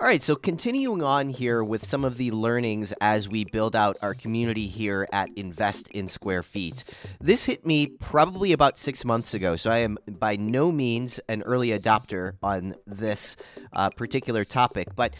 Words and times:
All 0.00 0.04
right, 0.04 0.22
so 0.22 0.36
continuing 0.36 1.02
on 1.02 1.28
here 1.28 1.64
with 1.64 1.84
some 1.84 2.04
of 2.04 2.18
the 2.18 2.30
learnings 2.30 2.94
as 3.00 3.28
we 3.28 3.44
build 3.44 3.74
out 3.74 3.96
our 4.00 4.14
community 4.14 4.68
here 4.68 5.08
at 5.12 5.28
Invest 5.34 5.88
in 5.88 6.06
Square 6.06 6.44
Feet. 6.44 6.84
This 7.20 7.46
hit 7.46 7.66
me 7.66 7.88
probably 7.88 8.52
about 8.52 8.78
six 8.78 9.04
months 9.04 9.34
ago, 9.34 9.56
so 9.56 9.72
I 9.72 9.78
am 9.78 9.98
by 10.06 10.36
no 10.36 10.70
means 10.70 11.18
an 11.28 11.42
early 11.42 11.70
adopter 11.70 12.34
on 12.44 12.76
this 12.86 13.34
uh, 13.72 13.90
particular 13.90 14.44
topic, 14.44 14.86
but 14.94 15.14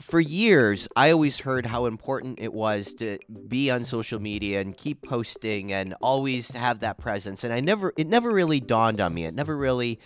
for 0.00 0.20
years, 0.20 0.86
I 0.94 1.10
always 1.10 1.40
heard 1.40 1.66
how 1.66 1.86
important 1.86 2.38
it 2.38 2.52
was 2.52 2.94
to 2.94 3.18
be 3.48 3.72
on 3.72 3.84
social 3.84 4.20
media 4.20 4.60
and 4.60 4.76
keep 4.76 5.02
posting 5.02 5.72
and 5.72 5.94
always 6.00 6.52
have 6.52 6.78
that 6.80 6.98
presence. 6.98 7.42
And 7.42 7.52
I 7.52 7.58
never, 7.58 7.92
it 7.96 8.06
never 8.06 8.30
really 8.30 8.60
dawned 8.60 9.00
on 9.00 9.12
me. 9.12 9.24
It 9.24 9.34
never 9.34 9.56
really 9.56 9.98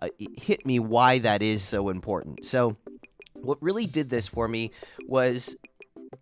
uh, 0.00 0.10
hit 0.18 0.64
me 0.64 0.78
why 0.78 1.18
that 1.18 1.42
is 1.42 1.64
so 1.64 1.88
important. 1.88 2.46
So, 2.46 2.76
what 3.42 3.62
really 3.62 3.86
did 3.86 4.10
this 4.10 4.28
for 4.28 4.48
me 4.48 4.70
was 5.06 5.56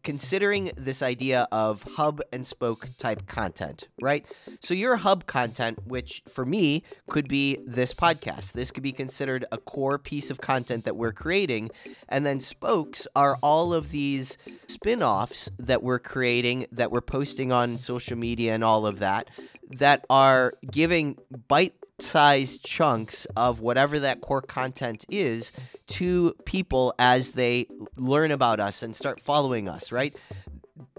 considering 0.02 0.70
this 0.76 1.02
idea 1.02 1.46
of 1.52 1.82
hub 1.82 2.20
and 2.32 2.46
spoke 2.46 2.88
type 2.98 3.26
content, 3.26 3.88
right? 4.00 4.24
So 4.60 4.74
your 4.74 4.96
hub 4.96 5.26
content, 5.26 5.86
which 5.86 6.22
for 6.28 6.44
me 6.44 6.82
could 7.08 7.28
be 7.28 7.58
this 7.66 7.94
podcast. 7.94 8.52
This 8.52 8.70
could 8.70 8.82
be 8.82 8.92
considered 8.92 9.44
a 9.50 9.58
core 9.58 9.98
piece 9.98 10.30
of 10.30 10.40
content 10.40 10.84
that 10.84 10.96
we're 10.96 11.12
creating. 11.12 11.70
And 12.08 12.24
then 12.24 12.40
spokes 12.40 13.06
are 13.14 13.36
all 13.42 13.72
of 13.72 13.90
these 13.90 14.38
spin 14.66 15.02
offs 15.02 15.50
that 15.58 15.82
we're 15.82 15.98
creating, 15.98 16.66
that 16.72 16.90
we're 16.90 17.00
posting 17.00 17.52
on 17.52 17.78
social 17.78 18.16
media 18.16 18.54
and 18.54 18.64
all 18.64 18.86
of 18.86 18.98
that, 19.00 19.28
that 19.70 20.04
are 20.08 20.54
giving 20.70 21.18
bite 21.48 21.74
sized 21.98 22.62
chunks 22.64 23.26
of 23.36 23.60
whatever 23.60 23.98
that 23.98 24.20
core 24.20 24.42
content 24.42 25.04
is 25.08 25.52
to 25.86 26.34
people 26.44 26.94
as 26.98 27.32
they 27.32 27.66
learn 27.96 28.30
about 28.30 28.60
us 28.60 28.82
and 28.82 28.94
start 28.94 29.20
following 29.20 29.68
us, 29.68 29.92
right? 29.92 30.14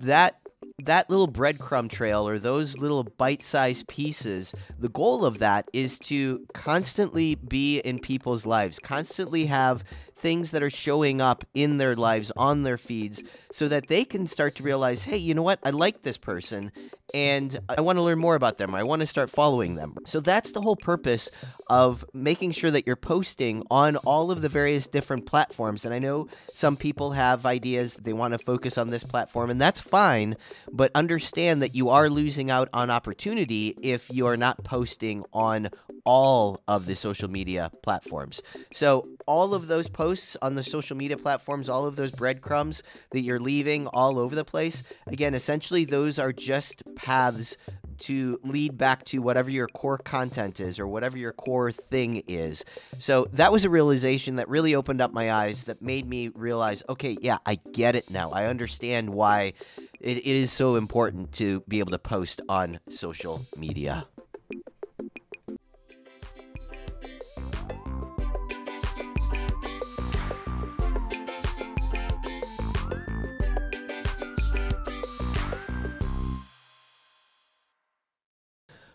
That 0.01 0.39
that 0.83 1.09
little 1.09 1.27
breadcrumb 1.27 1.89
trail 1.89 2.27
or 2.27 2.37
those 2.37 2.77
little 2.77 3.03
bite-sized 3.03 3.87
pieces, 3.87 4.53
the 4.77 4.89
goal 4.89 5.25
of 5.25 5.39
that 5.39 5.67
is 5.73 5.97
to 5.97 6.45
constantly 6.53 7.33
be 7.33 7.79
in 7.79 7.97
people's 7.97 8.45
lives, 8.45 8.77
constantly 8.77 9.47
have 9.47 9.83
things 10.17 10.51
that 10.51 10.63
are 10.63 10.69
showing 10.69 11.21
up 11.21 11.45
in 11.53 11.77
their 11.77 11.95
lives 11.95 12.31
on 12.35 12.63
their 12.63 12.77
feeds 12.77 13.23
so 13.51 13.67
that 13.67 13.87
they 13.87 14.03
can 14.03 14.27
start 14.27 14.55
to 14.55 14.63
realize, 14.63 15.03
hey, 15.03 15.17
you 15.17 15.33
know 15.33 15.43
what? 15.43 15.59
I 15.63 15.69
like 15.69 16.01
this 16.01 16.17
person 16.17 16.71
and 17.13 17.57
I 17.69 17.81
want 17.81 17.97
to 17.97 18.01
learn 18.01 18.19
more 18.19 18.35
about 18.35 18.57
them. 18.57 18.75
I 18.75 18.83
want 18.83 18.99
to 19.01 19.07
start 19.07 19.29
following 19.29 19.75
them. 19.75 19.95
So 20.05 20.19
that's 20.19 20.51
the 20.51 20.61
whole 20.61 20.75
purpose 20.75 21.29
of 21.67 22.03
making 22.13 22.51
sure 22.51 22.71
that 22.71 22.85
you're 22.85 22.95
posting 22.95 23.63
on 23.71 23.95
all 23.97 24.31
of 24.31 24.41
the 24.41 24.49
various 24.49 24.87
different 24.87 25.25
platforms. 25.25 25.85
And 25.85 25.93
I 25.93 25.99
know 25.99 26.27
some 26.53 26.75
people 26.75 27.11
have 27.11 27.45
ideas 27.45 27.95
they 27.95 28.13
want 28.13 28.33
to 28.33 28.39
focus 28.39 28.77
on 28.77 28.89
this 28.89 29.03
platform, 29.03 29.49
and 29.49 29.61
that's 29.61 29.79
fine, 29.79 30.35
but 30.71 30.91
understand 30.95 31.61
that 31.61 31.75
you 31.75 31.89
are 31.89 32.09
losing 32.09 32.51
out 32.51 32.67
on 32.73 32.89
opportunity 32.89 33.75
if 33.81 34.09
you 34.09 34.27
are 34.27 34.37
not 34.37 34.63
posting 34.63 35.23
on 35.31 35.69
all 36.07 36.63
of 36.69 36.85
the 36.85 36.95
social 36.95 37.29
media 37.29 37.69
platforms. 37.83 38.41
So, 38.71 39.09
all 39.25 39.53
of 39.53 39.67
those 39.67 39.89
posts 39.89 40.37
on 40.41 40.55
the 40.55 40.63
social 40.63 40.95
media 40.95 41.17
platforms, 41.17 41.67
all 41.67 41.85
of 41.85 41.97
those 41.97 42.11
breadcrumbs 42.11 42.81
that 43.11 43.19
you're 43.19 43.41
leaving 43.41 43.87
all 43.87 44.17
over 44.17 44.33
the 44.33 44.45
place, 44.45 44.83
again, 45.05 45.33
essentially, 45.35 45.83
those 45.83 46.17
are 46.17 46.31
just 46.31 46.81
paths 46.95 47.57
to 47.99 48.39
lead 48.43 48.77
back 48.77 49.03
to 49.05 49.19
whatever 49.19 49.49
your 49.49 49.67
core 49.67 49.97
content 49.97 50.61
is 50.61 50.79
or 50.79 50.87
whatever 50.87 51.17
your 51.17 51.33
core 51.33 51.73
thing 51.73 52.23
is. 52.27 52.63
So 52.99 53.27
that 53.33 53.51
was 53.51 53.65
a 53.65 53.69
realization 53.69 54.37
that 54.37 54.47
really 54.47 54.75
opened 54.75 55.01
up 55.01 55.11
my 55.11 55.31
eyes 55.31 55.63
that 55.63 55.81
made 55.81 56.07
me 56.07 56.29
realize 56.29 56.83
okay, 56.87 57.17
yeah, 57.19 57.39
I 57.45 57.55
get 57.73 57.95
it 57.97 58.09
now. 58.09 58.31
I 58.31 58.45
understand 58.45 59.09
why 59.09 59.53
it, 59.99 60.25
is 60.25 60.51
so 60.51 60.75
important 60.75 61.33
to 61.33 61.61
be 61.67 61.79
able 61.79 61.91
to 61.91 61.99
post 61.99 62.39
on 62.47 62.79
social 62.87 63.45
media. 63.57 64.05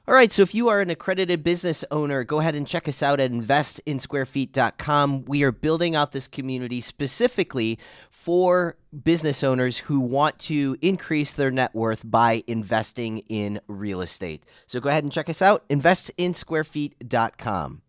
All 0.08 0.14
right, 0.14 0.32
so 0.32 0.42
if 0.42 0.52
you 0.52 0.68
are 0.68 0.80
an 0.80 0.90
accredited 0.90 1.44
business 1.44 1.84
owner, 1.92 2.24
go 2.24 2.40
ahead 2.40 2.56
and 2.56 2.66
check 2.66 2.88
us 2.88 3.04
out 3.04 3.20
at 3.20 3.30
investinsquarefeet.com. 3.30 5.26
We 5.26 5.44
are 5.44 5.52
building 5.52 5.94
out 5.94 6.10
this 6.10 6.26
community 6.26 6.80
specifically 6.80 7.78
for 8.10 8.76
business 9.04 9.44
owners 9.44 9.78
who 9.78 10.00
want 10.00 10.40
to 10.40 10.76
increase 10.82 11.32
their 11.32 11.52
net 11.52 11.72
worth 11.72 12.02
by 12.04 12.42
investing 12.48 13.18
in 13.28 13.60
real 13.68 14.00
estate. 14.00 14.42
So 14.66 14.80
go 14.80 14.88
ahead 14.88 15.04
and 15.04 15.12
check 15.12 15.28
us 15.28 15.40
out, 15.40 15.68
investinsquarefeet.com. 15.68 17.82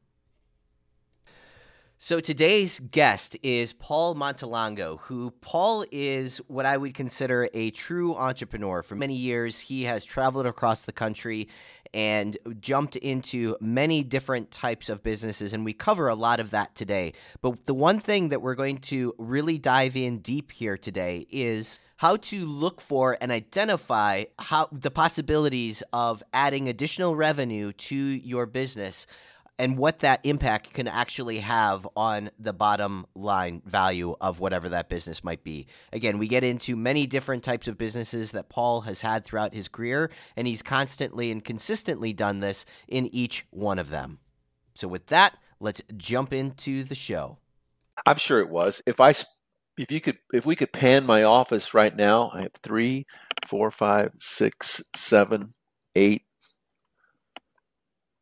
So 2.04 2.20
today's 2.20 2.82
guest 2.82 3.38
is 3.44 3.72
Paul 3.72 4.14
Montelongo, 4.14 5.00
who 5.00 5.32
Paul 5.40 5.86
is 5.90 6.40
what 6.50 6.66
I 6.66 6.76
would 6.76 6.94
consider 6.94 7.48
a 7.54 7.72
true 7.72 8.14
entrepreneur. 8.16 8.84
For 8.84 8.96
many 8.96 9.16
years, 9.16 9.62
he 9.62 9.84
has 9.84 10.04
traveled 10.04 10.46
across 10.46 10.84
the 10.84 10.92
country 10.92 11.48
and 11.94 12.38
jumped 12.60 12.98
into 12.98 13.56
many 13.62 14.04
different 14.04 14.52
types 14.52 14.90
of 14.90 15.02
businesses, 15.02 15.54
and 15.54 15.64
we 15.64 15.72
cover 15.72 16.10
a 16.10 16.16
lot 16.16 16.42
of 16.42 16.50
that 16.52 16.76
today. 16.76 17.14
But 17.42 17.68
the 17.68 17.74
one 17.74 18.02
thing 18.02 18.28
that 18.30 18.42
we're 18.42 18.56
going 18.56 18.80
to 18.80 19.16
really 19.18 19.58
dive 19.58 19.96
in 19.96 20.18
deep 20.18 20.52
here 20.52 20.76
today 20.76 21.26
is 21.30 21.80
how 21.96 22.18
to 22.18 22.46
look 22.46 22.82
for 22.82 23.18
and 23.22 23.32
identify 23.32 24.26
how 24.40 24.68
the 24.74 24.92
possibilities 24.92 25.84
of 25.94 26.22
adding 26.34 26.68
additional 26.68 27.16
revenue 27.16 27.72
to 27.72 27.96
your 27.96 28.46
business 28.46 29.08
and 29.60 29.78
what 29.78 30.00
that 30.00 30.20
impact 30.24 30.74
can 30.74 30.88
actually 30.88 31.40
have 31.40 31.88
on 31.96 32.32
the 32.40 32.54
bottom 32.54 33.06
line 33.16 33.62
value 33.66 34.16
of 34.20 34.40
whatever 34.40 34.70
that 34.70 34.90
business 34.90 35.24
might 35.24 35.44
be. 35.44 35.68
Again, 35.92 36.18
we 36.18 36.28
get 36.28 36.44
into 36.44 36.76
many 36.76 37.06
different 37.06 37.44
types 37.44 37.68
of 37.68 37.78
businesses 37.78 38.32
that 38.32 38.50
Paul 38.50 38.82
has 38.82 39.02
had 39.02 39.26
throughout 39.26 39.54
his 39.54 39.68
career, 39.68 40.10
and 40.36 40.48
he's 40.48 40.62
constantly 40.62 41.32
and 41.32 41.44
consistently 41.44 42.14
done 42.14 42.40
this 42.40 42.66
in 42.88 43.14
each 43.14 43.46
one 43.52 43.78
of 43.80 43.90
them. 43.90 44.20
So, 44.76 44.88
with 44.88 45.08
that, 45.08 45.38
let's 45.60 45.82
jump 45.96 46.34
into 46.34 46.84
the 46.84 46.96
show. 46.96 47.38
I'm 48.08 48.18
sure 48.18 48.40
it 48.40 48.50
was. 48.50 48.82
If 48.88 49.00
I, 49.00 49.12
if 49.78 49.92
you 49.92 50.02
could, 50.02 50.18
if 50.34 50.48
we 50.48 50.56
could 50.56 50.74
pan 50.74 51.06
my 51.06 51.24
office 51.24 51.76
right 51.76 51.96
now, 51.96 52.32
I 52.34 52.42
have 52.42 52.54
three, 52.64 53.06
four, 53.46 53.70
five, 53.70 54.14
six, 54.20 54.82
seven, 54.96 55.54
eight. 55.96 56.24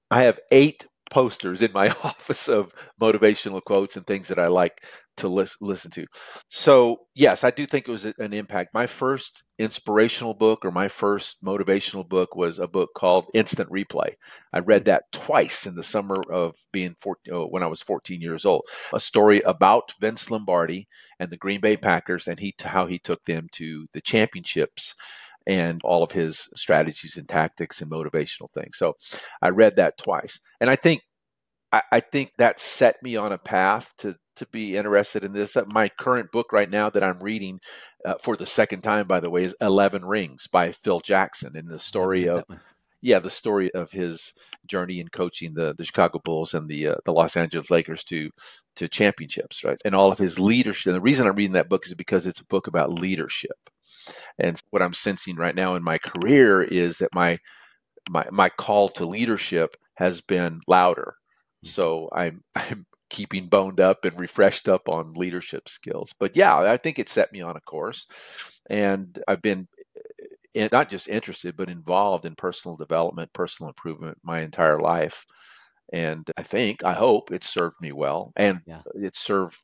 I 0.10 0.24
have 0.24 0.40
eight 0.52 0.86
posters 1.12 1.62
in 1.62 1.72
my 1.72 1.90
office 2.04 2.48
of 2.48 2.74
motivational 3.00 3.62
quotes 3.64 3.96
and 3.96 4.08
things 4.08 4.30
that 4.30 4.40
I 4.40 4.48
like 4.48 4.82
to 5.18 5.28
lis- 5.28 5.58
listen 5.62 5.92
to. 5.92 6.06
So, 6.50 7.02
yes, 7.14 7.44
I 7.44 7.52
do 7.52 7.68
think 7.68 7.88
it 7.88 7.92
was 7.92 8.06
an 8.06 8.34
impact. 8.34 8.74
My 8.74 8.88
first 8.88 9.44
inspirational 9.60 10.34
book 10.34 10.66
or 10.66 10.72
my 10.72 10.88
first 10.88 11.44
motivational 11.44 12.08
book 12.08 12.36
was 12.36 12.58
a 12.58 12.68
book 12.68 12.90
called 12.96 13.28
Instant 13.36 13.70
Replay. 13.70 14.14
I 14.54 14.60
read 14.60 14.86
that 14.86 15.04
twice 15.12 15.68
in 15.68 15.76
the 15.76 15.84
summer 15.84 16.24
of 16.32 16.56
being 16.72 16.96
14, 17.02 17.34
oh, 17.34 17.46
when 17.48 17.62
I 17.62 17.68
was 17.68 17.82
14 17.82 18.22
years 18.22 18.46
old. 18.46 18.64
A 18.94 19.00
story 19.00 19.42
about 19.42 19.94
Vince 20.00 20.32
Lombardi 20.32 20.88
and 21.20 21.30
the 21.30 21.38
Green 21.38 21.62
Bay 21.62 21.78
Packers 21.78 22.28
and 22.28 22.40
he 22.40 22.56
how 22.64 22.88
he 22.88 22.98
took 22.98 23.24
them 23.26 23.48
to 23.54 23.88
the 23.94 24.02
championships 24.02 24.96
and 25.48 25.82
all 25.84 26.04
of 26.04 26.12
his 26.12 26.48
strategies 26.56 27.18
and 27.18 27.28
tactics 27.28 27.82
and 27.82 27.92
motivational 27.92 28.52
things. 28.54 28.78
So 28.78 28.94
I 29.42 29.50
read 29.50 29.76
that 29.78 29.98
twice. 29.98 30.40
And 30.60 30.70
I 30.70 30.76
think 30.76 31.02
I, 31.72 31.82
I 31.92 32.00
think 32.00 32.32
that 32.38 32.60
set 32.60 33.02
me 33.02 33.16
on 33.16 33.32
a 33.32 33.38
path 33.38 33.94
to 34.00 34.16
to 34.38 34.48
be 34.48 34.76
interested 34.76 35.24
in 35.24 35.34
this. 35.34 35.56
Uh, 35.56 35.64
my 35.68 35.90
current 36.00 36.32
book 36.32 36.52
right 36.52 36.70
now 36.70 36.90
that 36.90 37.04
I'm 37.04 37.20
reading 37.20 37.60
uh, 38.06 38.16
for 38.22 38.36
the 38.36 38.46
second 38.46 38.82
time, 38.82 39.08
by 39.08 39.20
the 39.20 39.30
way, 39.30 39.44
is 39.44 39.56
Eleven 39.62 40.06
Rings 40.06 40.48
by 40.52 40.72
Phil 40.72 41.00
Jackson, 41.00 41.54
and 41.56 41.68
the 41.68 41.80
story 41.80 42.28
of 42.28 42.44
yeah, 43.02 43.20
the 43.20 43.30
story 43.30 43.72
of 43.74 43.92
his 43.92 44.34
journey 44.68 45.00
in 45.00 45.08
coaching 45.08 45.54
the, 45.56 45.74
the 45.76 45.84
Chicago 45.84 46.20
Bulls 46.24 46.54
and 46.54 46.70
the 46.70 46.90
uh, 46.90 46.96
the 47.06 47.14
Los 47.14 47.36
Angeles 47.36 47.72
Lakers 47.72 48.04
to 48.06 48.30
to 48.76 48.88
championships, 48.88 49.64
right? 49.64 49.80
And 49.84 49.96
all 49.96 50.12
of 50.12 50.20
his 50.20 50.40
leadership. 50.40 50.88
And 50.88 50.96
the 50.96 51.02
reason 51.02 51.28
I'm 51.28 51.36
reading 51.36 51.54
that 51.54 51.70
book 51.70 51.86
is 51.86 51.94
because 51.94 52.28
it's 52.28 52.42
a 52.42 52.46
book 52.46 52.68
about 52.68 53.00
leadership. 53.00 53.58
And 54.40 54.60
what 54.72 54.82
I'm 54.82 54.94
sensing 54.94 55.36
right 55.36 55.56
now 55.56 55.76
in 55.76 55.84
my 55.84 55.98
career 55.98 56.64
is 56.64 56.98
that 57.00 57.14
my 57.14 57.38
my 58.10 58.26
my 58.32 58.50
call 58.50 58.90
to 58.90 59.06
leadership 59.06 59.76
has 59.96 60.22
been 60.22 60.62
louder. 60.68 61.16
Mm-hmm. 61.66 61.70
So 61.70 62.10
I'm 62.14 62.44
I'm 62.56 62.86
keeping 63.10 63.48
boned 63.48 63.80
up 63.80 64.06
and 64.06 64.18
refreshed 64.20 64.70
up 64.70 64.88
on 64.88 65.14
leadership 65.14 65.68
skills. 65.68 66.14
But 66.20 66.36
yeah, 66.36 66.58
I 66.58 66.78
think 66.78 66.98
it 66.98 67.10
set 67.10 67.32
me 67.34 67.42
on 67.42 67.58
a 67.58 67.62
course, 67.62 68.08
and 68.70 69.22
I've 69.28 69.42
been 69.42 69.68
eh, 70.56 70.70
not 70.72 70.90
just 70.90 71.10
interested 71.10 71.56
but 71.58 71.70
involved 71.70 72.26
in 72.26 72.36
personal 72.36 72.78
development, 72.78 73.34
personal 73.34 73.70
improvement 73.70 74.18
my 74.24 74.42
entire 74.42 74.80
life. 74.80 75.26
And 75.94 76.30
I 76.38 76.44
think, 76.44 76.86
I 76.86 76.94
hope 76.94 77.32
it 77.32 77.44
served 77.44 77.76
me 77.82 77.92
well, 77.92 78.32
and 78.38 78.62
yeah. 78.66 78.82
it 78.96 79.18
served 79.18 79.58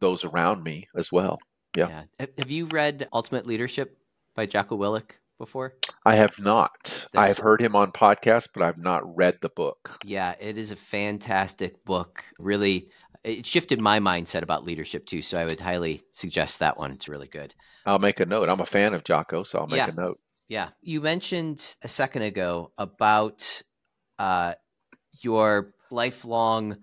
those 0.00 0.24
around 0.24 0.62
me 0.62 0.88
as 0.96 1.12
well. 1.12 1.38
Yeah. 1.76 2.04
yeah. 2.20 2.26
Have 2.38 2.50
you 2.50 2.66
read 2.66 3.08
Ultimate 3.12 3.46
Leadership 3.46 3.98
by 4.34 4.46
Jocko 4.46 4.76
Willink 4.76 5.12
before? 5.38 5.74
I 6.04 6.14
have 6.14 6.38
not. 6.38 7.06
I 7.14 7.28
have 7.28 7.38
heard 7.38 7.60
him 7.60 7.76
on 7.76 7.92
podcasts, 7.92 8.48
but 8.52 8.62
I've 8.62 8.78
not 8.78 9.16
read 9.16 9.38
the 9.42 9.48
book. 9.48 9.98
Yeah, 10.04 10.34
it 10.40 10.56
is 10.56 10.70
a 10.70 10.76
fantastic 10.76 11.84
book. 11.84 12.24
Really, 12.38 12.88
it 13.24 13.44
shifted 13.44 13.80
my 13.80 13.98
mindset 13.98 14.42
about 14.42 14.64
leadership 14.64 15.06
too. 15.06 15.22
So 15.22 15.38
I 15.38 15.44
would 15.44 15.60
highly 15.60 16.02
suggest 16.12 16.60
that 16.60 16.78
one. 16.78 16.92
It's 16.92 17.08
really 17.08 17.28
good. 17.28 17.54
I'll 17.84 17.98
make 17.98 18.20
a 18.20 18.26
note. 18.26 18.48
I'm 18.48 18.60
a 18.60 18.66
fan 18.66 18.94
of 18.94 19.04
Jocko, 19.04 19.42
so 19.42 19.58
I'll 19.60 19.66
make 19.66 19.78
yeah. 19.78 19.90
a 19.90 19.94
note. 19.94 20.20
Yeah. 20.48 20.68
You 20.80 21.00
mentioned 21.00 21.74
a 21.82 21.88
second 21.88 22.22
ago 22.22 22.72
about 22.78 23.62
uh, 24.18 24.54
your 25.20 25.74
lifelong 25.90 26.78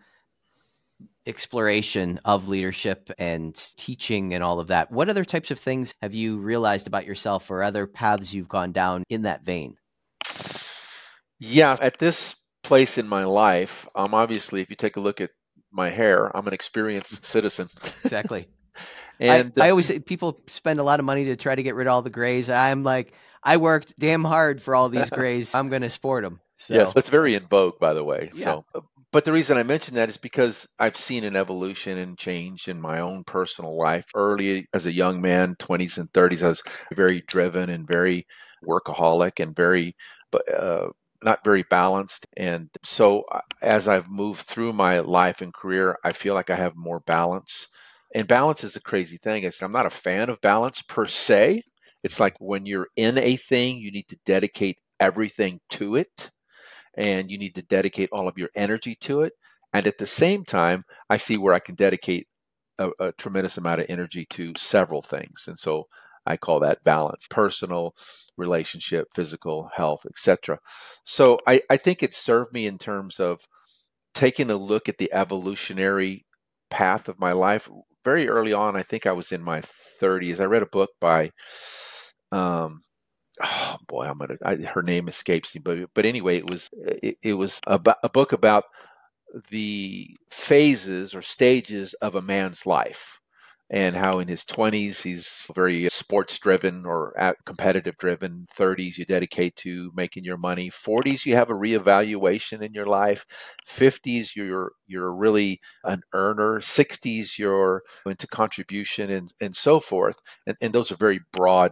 exploration 1.26 2.20
of 2.26 2.48
leadership 2.48 3.10
and 3.18 3.56
teaching 3.78 4.34
and 4.34 4.44
all 4.44 4.60
of 4.60 4.68
that. 4.68 4.92
What 4.92 5.10
other 5.10 5.26
types 5.26 5.52
of 5.52 5.60
things 5.60 5.94
have 6.02 6.14
you 6.14 6.38
realized 6.38 6.88
about 6.88 7.06
yourself 7.06 7.50
or 7.50 7.64
other 7.64 7.88
paths 7.88 8.34
you've 8.34 8.50
gone 8.50 8.72
down 8.72 9.04
in 9.10 9.24
that 9.24 9.44
vein? 9.44 9.78
Yeah, 11.40 11.78
at 11.82 12.00
this 12.00 12.36
place 12.64 12.98
in 12.98 13.08
my 13.08 13.26
life, 13.26 13.88
I'm 13.96 14.14
obviously, 14.14 14.62
if 14.62 14.70
you 14.70 14.76
take 14.76 14.96
a 14.96 15.02
look 15.02 15.22
at 15.22 15.32
my 15.72 15.90
hair, 15.90 16.36
I'm 16.36 16.48
an 16.48 16.54
experienced 16.54 17.26
citizen. 17.26 17.70
Exactly. 18.04 18.48
and 19.20 19.54
I, 19.58 19.68
I, 19.68 19.70
always 19.70 19.88
say 19.88 20.00
people 20.00 20.42
spend 20.48 20.80
a 20.80 20.84
lot 20.84 21.00
of 21.00 21.06
money 21.06 21.26
to 21.26 21.36
try 21.36 21.56
to 21.56 21.64
get 21.64 21.76
rid 21.76 21.88
of 21.88 21.94
all 21.94 22.02
the 22.02 22.10
grays. 22.10 22.50
I'm 22.50 22.84
like, 22.84 23.14
I 23.44 23.58
worked 23.58 23.94
damn 24.00 24.24
hard 24.24 24.62
for 24.62 24.76
all 24.76 24.90
these 24.90 25.10
grays. 25.10 25.54
I'm 25.54 25.70
going 25.70 25.82
to 25.82 25.90
sport 25.90 26.24
them. 26.24 26.40
So. 26.58 26.76
Yes, 26.76 26.94
that's 26.94 27.10
very 27.10 27.36
in 27.36 27.46
vogue, 27.48 27.80
by 27.80 27.94
the 27.94 28.04
way. 28.04 28.32
Yeah. 28.34 28.46
So, 28.46 28.66
uh, 28.76 28.80
but 29.14 29.26
the 29.26 29.32
reason 29.32 29.58
I 29.58 29.64
mention 29.64 29.94
that 29.94 30.10
is 30.10 30.18
because 30.18 30.68
I've 30.80 30.98
seen 30.98 31.24
an 31.24 31.36
evolution 31.36 32.00
and 32.00 32.18
change 32.18 32.68
in 32.68 32.82
my 32.82 33.00
own 33.00 33.24
personal 33.24 33.78
life. 33.78 34.06
Early 34.16 34.68
as 34.74 34.88
a 34.88 34.92
young 34.92 35.22
man, 35.22 35.56
20s 35.60 36.00
and 36.00 36.12
30s, 36.14 36.42
I 36.42 36.48
was 36.50 36.64
very 36.96 37.22
driven 37.28 37.70
and 37.70 37.88
very 37.88 38.26
workaholic 38.68 39.40
and 39.40 39.56
very, 39.56 39.96
uh, 40.58 40.88
not 41.22 41.44
very 41.46 41.64
balanced. 41.70 42.26
And 42.38 42.70
so 42.84 43.24
uh, 43.32 43.42
as 43.62 43.88
I've 43.88 44.10
moved 44.10 44.42
through 44.48 44.74
my 44.74 44.98
life 45.00 45.42
and 45.42 45.54
career, 45.54 45.96
I 46.04 46.12
feel 46.12 46.34
like 46.34 46.50
I 46.50 46.56
have 46.56 46.76
more 46.76 47.02
balance. 47.02 47.68
And 48.16 48.28
balance 48.28 48.64
is 48.64 48.76
a 48.76 48.82
crazy 48.82 49.18
thing. 49.18 49.44
It's, 49.44 49.62
I'm 49.62 49.72
not 49.72 49.86
a 49.86 49.92
fan 49.92 50.32
of 50.32 50.42
balance 50.42 50.82
per 50.82 51.06
se. 51.06 51.62
It's 52.04 52.20
like 52.20 52.36
when 52.40 52.66
you're 52.66 52.88
in 52.96 53.20
a 53.20 53.36
thing, 53.38 53.78
you 53.78 53.92
need 53.92 54.08
to 54.08 54.18
dedicate 54.26 54.80
everything 55.00 55.60
to 55.70 55.98
it 55.98 56.32
and 56.96 57.32
you 57.32 57.38
need 57.38 57.56
to 57.56 57.62
dedicate 57.62 58.10
all 58.12 58.28
of 58.28 58.38
your 58.38 58.50
energy 58.56 58.96
to 59.02 59.22
it. 59.22 59.34
And 59.74 59.88
at 59.88 59.98
the 59.98 60.08
same 60.08 60.46
time, 60.46 60.84
I 61.10 61.18
see 61.18 61.38
where 61.38 61.54
I 61.54 61.60
can 61.60 61.76
dedicate 61.76 62.28
a, 62.78 62.92
a 63.00 63.12
tremendous 63.14 63.58
amount 63.58 63.82
of 63.82 63.88
energy 63.90 64.26
to 64.32 64.54
several 64.58 65.02
things. 65.02 65.46
And 65.48 65.58
so 65.58 65.88
I 66.26 66.38
call 66.38 66.60
that 66.60 66.84
balance 66.84 67.28
personal, 67.30 67.96
relationship, 68.38 69.08
physical, 69.14 69.70
health, 69.74 70.06
etc. 70.06 70.60
So 71.06 71.40
I, 71.48 71.62
I 71.70 71.78
think 71.78 72.02
it 72.02 72.14
served 72.14 72.54
me 72.54 72.66
in 72.66 72.78
terms 72.78 73.20
of 73.20 73.42
taking 74.14 74.50
a 74.50 74.56
look 74.56 74.88
at 74.88 74.98
the 74.98 75.12
evolutionary 75.14 76.26
path 76.70 77.08
of 77.08 77.20
my 77.20 77.32
life. 77.32 77.68
Very 78.06 78.28
early 78.28 78.54
on, 78.54 78.76
I 78.76 78.84
think 78.84 79.06
I 79.06 79.12
was 79.12 79.32
in 79.32 79.42
my 79.42 79.62
30s. 80.02 80.40
I 80.40 80.46
read 80.46 80.64
a 80.64 80.68
book 80.68 80.92
by 81.00 81.32
um, 82.32 82.82
oh 83.42 83.78
boy, 83.88 84.06
I'm 84.08 84.18
gonna. 84.18 84.38
I, 84.44 84.56
her 84.56 84.84
name 84.84 85.08
escapes 85.08 85.56
me, 85.56 85.62
but 85.64 85.90
but 85.94 86.06
anyway, 86.06 86.38
it 86.38 86.50
was 86.50 86.70
it, 86.74 87.18
it 87.24 87.34
was 87.34 87.60
a, 87.68 87.80
a 88.04 88.10
book 88.10 88.34
about 88.34 88.66
the 89.50 90.16
phases 90.32 91.16
or 91.16 91.22
stages 91.22 91.94
of 91.96 92.16
a 92.16 92.22
man's 92.22 92.66
life 92.66 93.20
and 93.72 93.96
how 93.96 94.20
in 94.20 94.28
his 94.28 94.44
20s 94.46 95.02
he's 95.02 95.48
very 95.56 95.90
sports 95.90 96.38
driven 96.40 96.86
or 96.86 97.14
competitive 97.46 97.98
driven 97.98 98.48
30s 98.56 98.98
you 98.98 99.06
dedicate 99.06 99.56
to 99.56 99.92
making 99.96 100.24
your 100.24 100.38
money 100.38 100.70
40s 100.70 101.26
you 101.26 101.36
have 101.36 101.50
a 101.50 101.54
reevaluation 101.54 102.62
in 102.62 102.74
your 102.74 102.86
life 102.86 103.26
50s 103.66 104.36
you're 104.36 104.74
you're 104.88 105.14
really 105.14 105.60
an 105.86 106.02
earner 106.14 106.62
60s 106.62 107.38
you're 107.40 107.84
into 108.06 108.28
contribution 108.28 109.10
and 109.12 109.34
and 109.42 109.56
so 109.56 109.80
forth 109.80 110.18
and, 110.48 110.58
and 110.62 110.74
those 110.74 110.92
are 110.92 110.98
very 110.98 111.22
broad 111.32 111.72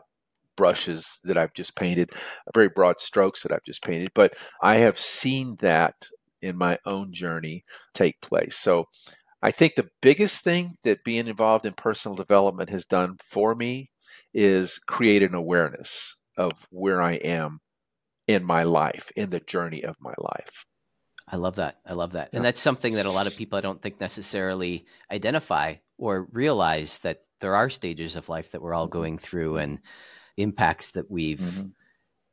brushes 0.56 1.20
that 1.24 1.38
I've 1.38 1.54
just 1.54 1.76
painted, 1.76 2.12
uh, 2.14 2.52
very 2.54 2.70
broad 2.70 3.00
strokes 3.00 3.44
that 3.44 3.52
I've 3.52 3.64
just 3.66 3.84
painted, 3.84 4.12
but 4.14 4.34
I 4.62 4.78
have 4.78 5.00
seen 5.00 5.56
that 5.60 5.96
in 6.42 6.58
my 6.58 6.80
own 6.86 7.14
journey 7.14 7.64
take 7.94 8.22
place. 8.22 8.58
So 8.58 8.86
I 9.42 9.52
think 9.52 9.76
the 9.76 9.90
biggest 10.02 10.44
thing 10.44 10.76
that 10.84 11.04
being 11.04 11.28
involved 11.28 11.66
in 11.66 11.74
personal 11.74 12.16
development 12.16 12.70
has 12.70 12.86
done 12.86 13.18
for 13.24 13.56
me 13.56 13.90
is 14.34 14.80
create 14.88 15.24
an 15.24 15.34
awareness 15.34 16.16
of 16.38 16.52
where 16.70 17.02
I 17.02 17.14
am 17.14 17.60
in 18.28 18.44
my 18.44 18.64
life, 18.64 19.12
in 19.16 19.30
the 19.30 19.40
journey 19.40 19.84
of 19.84 19.96
my 20.00 20.14
life. 20.18 20.66
I 21.28 21.38
love 21.38 21.56
that. 21.56 21.80
I 21.86 21.94
love 21.94 22.14
that. 22.14 22.30
Yeah. 22.32 22.38
And 22.38 22.46
that's 22.46 22.60
something 22.60 22.96
that 22.96 23.06
a 23.06 23.12
lot 23.12 23.28
of 23.28 23.36
people 23.36 23.58
I 23.58 23.62
don't 23.62 23.82
think 23.82 24.00
necessarily 24.00 24.86
identify 25.12 25.76
or 25.98 26.28
realize 26.32 26.98
that 27.00 27.22
there 27.40 27.56
are 27.56 27.70
stages 27.70 28.16
of 28.16 28.30
life 28.30 28.52
that 28.52 28.62
we're 28.62 28.74
all 28.74 28.88
going 28.88 29.18
through 29.18 29.58
and 29.58 29.80
impacts 30.38 30.92
that 30.92 31.10
we've 31.10 31.40
mm-hmm. 31.40 31.68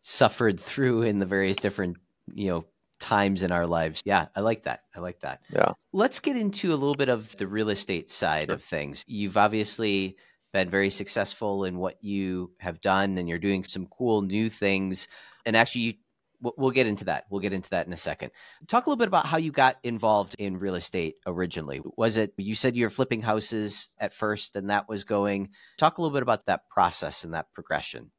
suffered 0.00 0.60
through 0.60 1.02
in 1.02 1.18
the 1.18 1.26
various 1.26 1.56
different, 1.56 1.96
you 2.34 2.48
know, 2.48 2.64
times 3.00 3.42
in 3.42 3.52
our 3.52 3.66
lives. 3.66 4.02
Yeah, 4.04 4.26
I 4.34 4.40
like 4.40 4.64
that. 4.64 4.82
I 4.94 5.00
like 5.00 5.20
that. 5.20 5.40
Yeah. 5.50 5.72
Let's 5.92 6.20
get 6.20 6.36
into 6.36 6.70
a 6.70 6.76
little 6.76 6.94
bit 6.94 7.08
of 7.08 7.36
the 7.36 7.46
real 7.46 7.70
estate 7.70 8.10
side 8.10 8.46
sure. 8.46 8.54
of 8.54 8.62
things. 8.62 9.04
You've 9.06 9.36
obviously 9.36 10.16
been 10.52 10.70
very 10.70 10.90
successful 10.90 11.64
in 11.64 11.78
what 11.78 12.02
you 12.02 12.52
have 12.58 12.80
done 12.80 13.18
and 13.18 13.28
you're 13.28 13.38
doing 13.38 13.64
some 13.64 13.86
cool 13.86 14.22
new 14.22 14.48
things. 14.48 15.08
And 15.46 15.56
actually, 15.56 15.82
you 15.82 15.94
we'll 16.40 16.70
get 16.70 16.86
into 16.86 17.04
that. 17.06 17.24
We'll 17.30 17.40
get 17.40 17.52
into 17.52 17.70
that 17.70 17.86
in 17.86 17.92
a 17.92 17.96
second. 17.96 18.30
Talk 18.66 18.86
a 18.86 18.90
little 18.90 18.98
bit 18.98 19.08
about 19.08 19.26
how 19.26 19.38
you 19.38 19.50
got 19.50 19.76
involved 19.82 20.36
in 20.38 20.58
real 20.58 20.74
estate 20.74 21.16
originally. 21.26 21.80
Was 21.96 22.16
it 22.16 22.32
you 22.36 22.54
said 22.54 22.76
you 22.76 22.84
were 22.84 22.90
flipping 22.90 23.22
houses 23.22 23.90
at 23.98 24.14
first 24.14 24.56
and 24.56 24.70
that 24.70 24.88
was 24.88 25.04
going? 25.04 25.50
Talk 25.78 25.98
a 25.98 26.02
little 26.02 26.14
bit 26.14 26.22
about 26.22 26.46
that 26.46 26.68
process 26.70 27.24
and 27.24 27.34
that 27.34 27.52
progression. 27.54 28.10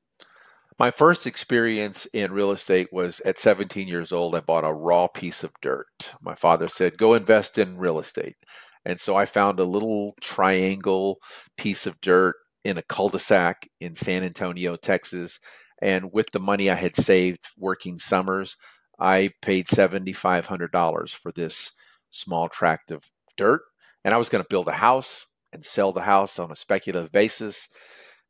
My 0.78 0.92
first 0.92 1.28
experience 1.28 2.06
in 2.14 2.32
real 2.32 2.52
estate 2.52 2.88
was 2.92 3.20
at 3.26 3.38
17 3.38 3.88
years 3.88 4.14
old. 4.14 4.34
I 4.34 4.40
bought 4.40 4.64
a 4.64 4.72
raw 4.72 5.08
piece 5.08 5.44
of 5.44 5.52
dirt. 5.62 6.14
My 6.22 6.36
father 6.36 6.70
said, 6.70 6.98
"Go 6.98 7.14
invest 7.14 7.58
in 7.58 7.78
real 7.78 8.00
estate." 8.00 8.38
And 8.86 9.00
so 9.00 9.16
I 9.16 9.26
found 9.26 9.60
a 9.60 9.66
little 9.66 10.16
triangle 10.22 11.20
piece 11.58 11.86
of 11.86 12.00
dirt 12.00 12.36
in 12.64 12.78
a 12.78 12.82
cul-de-sac 12.82 13.68
in 13.82 13.96
San 13.96 14.24
Antonio, 14.24 14.78
Texas 14.78 15.40
and 15.82 16.12
with 16.12 16.32
the 16.32 16.40
money 16.40 16.70
I 16.70 16.76
had 16.76 16.96
saved 16.96 17.46
working 17.58 18.00
summers, 18.00 18.56
I 19.00 19.32
paid 19.42 19.68
$7,500 19.68 21.10
for 21.16 21.32
this 21.32 21.72
small 22.10 22.50
tract 22.50 22.92
of 22.92 23.04
dirt. 23.38 23.62
And 24.04 24.14
I 24.14 24.18
was 24.18 24.30
going 24.30 24.44
to 24.44 24.50
build 24.50 24.68
a 24.68 24.74
house 24.74 25.28
and 25.54 25.66
sell 25.66 25.92
the 25.92 26.02
house 26.02 26.40
on 26.40 26.52
a 26.52 26.56
speculative 26.56 27.12
basis. 27.12 27.68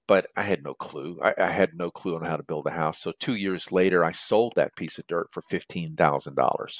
But 0.08 0.28
I 0.36 0.44
had 0.44 0.64
no 0.64 0.74
clue. 0.74 1.20
I, 1.24 1.34
I, 1.38 1.52
had 1.52 1.72
no 1.76 1.92
clue 1.92 2.16
on 2.16 2.26
how 2.26 2.36
to 2.36 2.44
build 2.44 2.66
a 2.66 2.72
house. 2.72 3.00
So 3.00 3.14
two 3.20 3.36
years 3.36 3.72
later, 3.72 4.04
I 4.04 4.12
sold 4.12 4.54
that 4.56 4.76
piece 4.76 4.98
of 4.98 5.06
dirt 5.08 5.28
for 5.32 5.44
$15,000. 5.52 6.80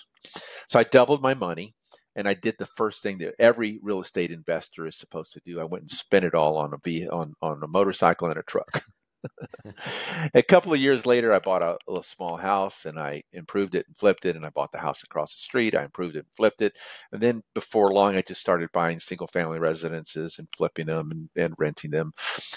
So 0.68 0.80
I 0.80 0.84
doubled 0.84 1.22
my 1.22 1.36
money 1.36 1.76
and 2.16 2.28
I 2.28 2.34
did 2.34 2.56
the 2.58 2.66
first 2.66 3.04
thing 3.04 3.20
that 3.20 3.36
every 3.40 3.80
real 3.84 4.02
estate 4.02 4.32
investor 4.32 4.88
is 4.88 4.98
supposed 4.98 5.34
to 5.34 5.42
do. 5.46 5.60
I 5.60 5.64
went 5.64 5.84
and 5.84 5.92
spent 5.92 6.26
it 6.26 6.34
all 6.34 6.58
on 6.58 6.74
a 6.74 7.08
on 7.10 7.34
on 7.42 7.62
a 7.64 7.68
motorcycle 7.68 8.30
and 8.30 8.38
a 8.38 8.44
truck. 8.44 8.84
a 10.34 10.44
couple 10.44 10.74
of 10.74 10.80
years 10.80 11.06
later, 11.06 11.34
I 11.34 11.40
bought 11.40 11.62
a, 11.62 11.78
a, 11.92 12.04
small 12.04 12.38
house 12.38 12.86
and 12.86 13.00
I 13.00 13.24
improved 13.34 13.76
it 13.76 13.86
and 13.88 13.96
flipped 13.96 14.26
it. 14.26 14.36
And 14.36 14.46
I 14.46 14.50
bought 14.50 14.72
the 14.72 14.80
house 14.80 15.04
across 15.04 15.34
the 15.34 15.40
street. 15.40 15.76
I 15.76 15.84
improved 15.84 16.16
it 16.16 16.20
and 16.20 16.34
flipped 16.36 16.62
it. 16.62 16.74
And 17.12 17.22
then 17.22 17.44
before 17.54 17.94
long, 17.94 18.16
I 18.16 18.22
just 18.22 18.42
started 18.42 18.70
buying 18.72 19.00
single 19.00 19.28
family 19.28 19.60
residences 19.60 20.40
and 20.40 20.48
flipping 20.56 20.88
them 20.88 21.12
and, 21.12 21.30
and 21.36 21.54
renting 21.58 21.92
them. 21.92 22.14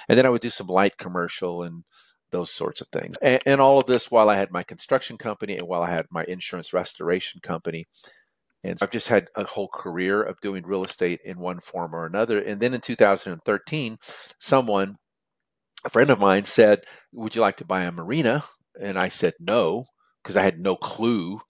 And 0.09 0.19
then 0.19 0.27
I 0.27 0.31
would 0.31 0.43
do 0.43 0.51
some 0.51 0.69
light 0.69 0.97
commercial 0.99 1.63
and 1.63 1.85
those 2.31 2.51
sorts 2.51 2.81
of 2.81 2.89
things. 2.89 3.17
And, 3.23 3.43
and 3.47 3.61
all 3.61 3.79
of 3.79 3.87
this 3.87 4.11
while 4.11 4.31
I 4.31 4.37
had 4.37 4.51
my 4.51 4.63
construction 4.63 5.19
company 5.19 5.57
and 5.57 5.69
while 5.69 5.83
I 5.83 5.91
had 5.91 6.07
my 6.11 6.25
insurance 6.25 6.73
restoration 6.73 7.41
company. 7.43 7.87
And 8.65 8.79
I've 8.81 8.93
just 8.93 9.09
had 9.09 9.27
a 9.35 9.45
whole 9.45 9.69
career 9.69 10.23
of 10.23 10.41
doing 10.41 10.65
real 10.65 10.85
estate 10.85 11.21
in 11.25 11.39
one 11.39 11.61
form 11.61 11.95
or 11.95 12.07
another. 12.07 12.41
And 12.41 12.61
then 12.61 12.75
in 12.75 12.81
2013, 12.81 13.99
someone 14.39 14.99
a 15.85 15.91
friend 15.91 16.11
of 16.11 16.19
mine 16.19 16.45
said, 16.45 16.83
Would 17.13 17.35
you 17.35 17.41
like 17.41 17.57
to 17.59 17.65
buy 17.65 17.83
a 17.83 17.93
marina? 17.93 18.45
And 18.81 18.99
I 18.99 19.09
said 19.09 19.35
no, 19.39 19.85
because 20.23 20.37
I 20.37 20.43
had 20.43 20.61
no 20.61 20.77
clue 20.77 21.41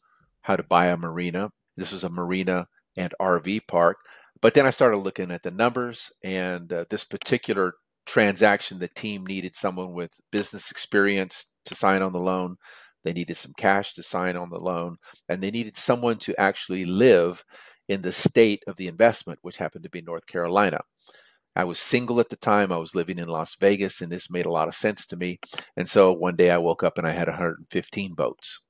how 0.43 0.57
to 0.57 0.63
buy 0.63 0.87
a 0.87 0.97
marina. 0.97 1.51
This 1.77 1.93
is 1.93 2.05
a 2.05 2.09
marina 2.09 2.67
and 2.97 3.15
RV 3.21 3.67
park. 3.69 3.99
But 4.41 4.55
then 4.55 4.67
I 4.67 4.71
started 4.71 4.99
looking 4.99 5.31
at 5.31 5.43
the 5.43 5.51
numbers, 5.53 6.11
and 6.25 6.73
uh, 6.73 6.85
this 6.91 7.05
particular 7.05 7.75
transaction, 8.07 8.79
the 8.79 8.89
team 8.89 9.25
needed 9.25 9.57
someone 9.57 9.93
with 9.93 10.11
business 10.33 10.71
experience 10.71 11.47
to 11.67 11.75
sign 11.77 12.03
on 12.03 12.13
the 12.13 12.19
loan. 12.19 12.57
They 13.05 13.13
needed 13.13 13.37
some 13.37 13.53
cash 13.57 13.95
to 13.95 14.03
sign 14.03 14.37
on 14.37 14.51
the 14.51 14.59
loan, 14.59 14.97
and 15.29 15.41
they 15.43 15.51
needed 15.51 15.77
someone 15.77 16.19
to 16.21 16.39
actually 16.41 16.85
live 16.85 17.45
in 17.89 18.03
the 18.03 18.13
state 18.13 18.63
of 18.67 18.77
the 18.77 18.89
investment, 18.89 19.39
which 19.43 19.59
happened 19.59 19.85
to 19.85 19.91
be 19.91 20.03
North 20.03 20.27
Carolina. 20.27 20.81
I 21.55 21.65
was 21.65 21.79
single 21.79 22.21
at 22.21 22.31
the 22.31 22.37
time. 22.37 22.73
I 22.73 22.79
was 22.79 22.95
living 22.95 23.19
in 23.19 23.29
Las 23.29 23.57
Vegas, 23.57 24.01
and 24.01 24.11
this 24.11 24.31
made 24.31 24.47
a 24.47 24.51
lot 24.51 24.69
of 24.69 24.75
sense 24.75 25.07
to 25.09 25.17
me. 25.17 25.39
And 25.77 25.89
so 25.89 26.13
one 26.13 26.37
day 26.37 26.51
I 26.51 26.59
woke 26.59 26.83
up 26.83 26.99
and 26.99 27.07
I 27.07 27.13
had 27.13 27.29
115 27.29 28.15
boats. 28.15 28.61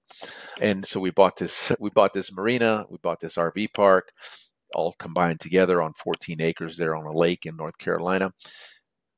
And 0.60 0.86
so 0.86 1.00
we 1.00 1.10
bought 1.10 1.36
this. 1.36 1.72
We 1.78 1.90
bought 1.90 2.12
this 2.12 2.32
marina. 2.32 2.84
We 2.90 2.98
bought 2.98 3.20
this 3.20 3.36
RV 3.36 3.72
park, 3.74 4.12
all 4.74 4.94
combined 4.98 5.40
together 5.40 5.80
on 5.80 5.94
14 5.94 6.40
acres 6.40 6.76
there 6.76 6.96
on 6.96 7.06
a 7.06 7.12
lake 7.12 7.46
in 7.46 7.56
North 7.56 7.78
Carolina. 7.78 8.32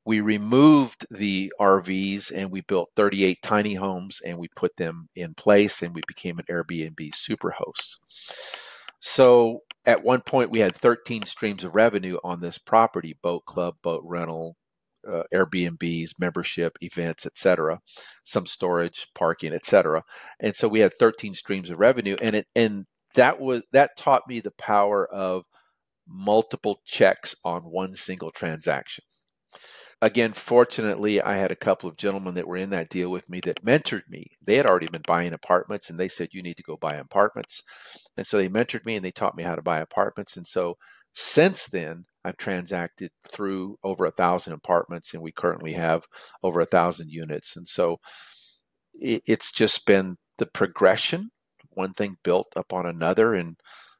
We 0.07 0.21
removed 0.21 1.07
the 1.11 1.51
RVs 1.59 2.31
and 2.31 2.51
we 2.51 2.61
built 2.63 2.91
38 2.95 3.39
tiny 3.43 3.75
homes 3.75 4.21
and 4.25 4.39
we 4.39 4.49
put 4.55 4.77
them 4.77 5.09
in 5.17 5.33
place 5.35 5.83
and 5.83 5.95
we 5.95 6.03
became 6.07 6.39
an 6.39 6.45
Airbnb 6.51 7.15
superhost. 7.15 7.97
So 9.01 9.61
at 9.87 10.03
one 10.03 10.21
point 10.21 10.51
we 10.51 10.61
had 10.61 10.75
13 10.75 11.25
streams 11.25 11.65
of 11.65 11.75
revenue 11.75 12.19
on 12.25 12.41
this 12.41 12.59
property 12.59 13.17
boat 13.23 13.45
club 13.47 13.75
boat 13.83 14.03
rental 14.05 14.57
uh, 15.09 15.23
airbnbs 15.35 16.13
membership 16.19 16.77
events 16.81 17.27
etc 17.27 17.79
some 18.25 18.47
storage 18.47 19.09
parking 19.15 19.53
etc 19.53 20.03
and 20.41 20.57
so 20.57 20.67
we 20.67 20.81
had 20.81 20.95
13 20.95 21.35
streams 21.35 21.71
of 21.71 21.79
revenue 21.79 22.17
and 22.23 22.37
it 22.37 22.47
and 22.57 22.87
that 23.15 23.39
was 23.41 23.63
that 23.73 23.97
taught 23.97 24.23
me 24.29 24.41
the 24.41 24.51
power 24.53 25.07
of 25.13 25.45
multiple 26.09 26.81
checks 26.85 27.35
on 27.45 27.63
one 27.63 27.95
single 27.95 28.31
transaction 28.31 29.05
again, 30.03 30.33
fortunately, 30.33 31.21
I 31.21 31.37
had 31.37 31.51
a 31.51 31.57
couple 31.57 31.89
of 31.89 31.97
gentlemen 31.97 32.35
that 32.35 32.47
were 32.47 32.57
in 32.57 32.71
that 32.71 32.91
deal 32.91 33.11
with 33.11 33.29
me 33.29 33.41
that 33.41 33.65
mentored 33.65 34.09
me. 34.09 34.33
They 34.45 34.57
had 34.57 34.67
already 34.67 34.89
been 34.89 35.03
buying 35.07 35.33
apartments 35.33 35.91
and 35.91 35.99
they 35.99 36.09
said, 36.09 36.29
You 36.33 36.43
need 36.43 36.57
to 36.57 36.63
go 36.63 36.77
buy 36.77 36.95
apartments. 36.95 37.63
And 38.17 38.27
so 38.27 38.37
they 38.37 38.49
mentored 38.49 38.85
me 38.85 38.97
and 38.97 39.05
they 39.05 39.11
taught 39.11 39.37
me 39.37 39.43
how 39.43 39.55
to 39.55 39.63
buy 39.63 39.79
apartments. 39.81 40.37
And 40.37 40.47
so 40.47 40.77
since 41.15 41.67
then, 41.67 42.07
I've 42.25 42.37
transacted 42.37 43.11
through 43.27 43.79
over 43.85 44.05
a 44.07 44.11
thousand 44.11 44.55
apartments 44.55 45.15
and 45.15 45.23
we 45.23 45.33
currently 45.33 45.75
have 45.75 46.05
over 46.43 46.61
a 46.61 46.67
thousand 46.67 47.11
units. 47.11 47.57
And 47.57 47.69
so 47.69 47.99
it's 48.95 49.53
just 49.53 49.87
been 49.87 50.17
the 50.39 50.47
progression, 50.47 51.31
one 51.71 51.93
thing 51.93 52.17
built 52.23 52.53
upon 52.57 52.87
another. 52.87 53.35
And 53.35 53.57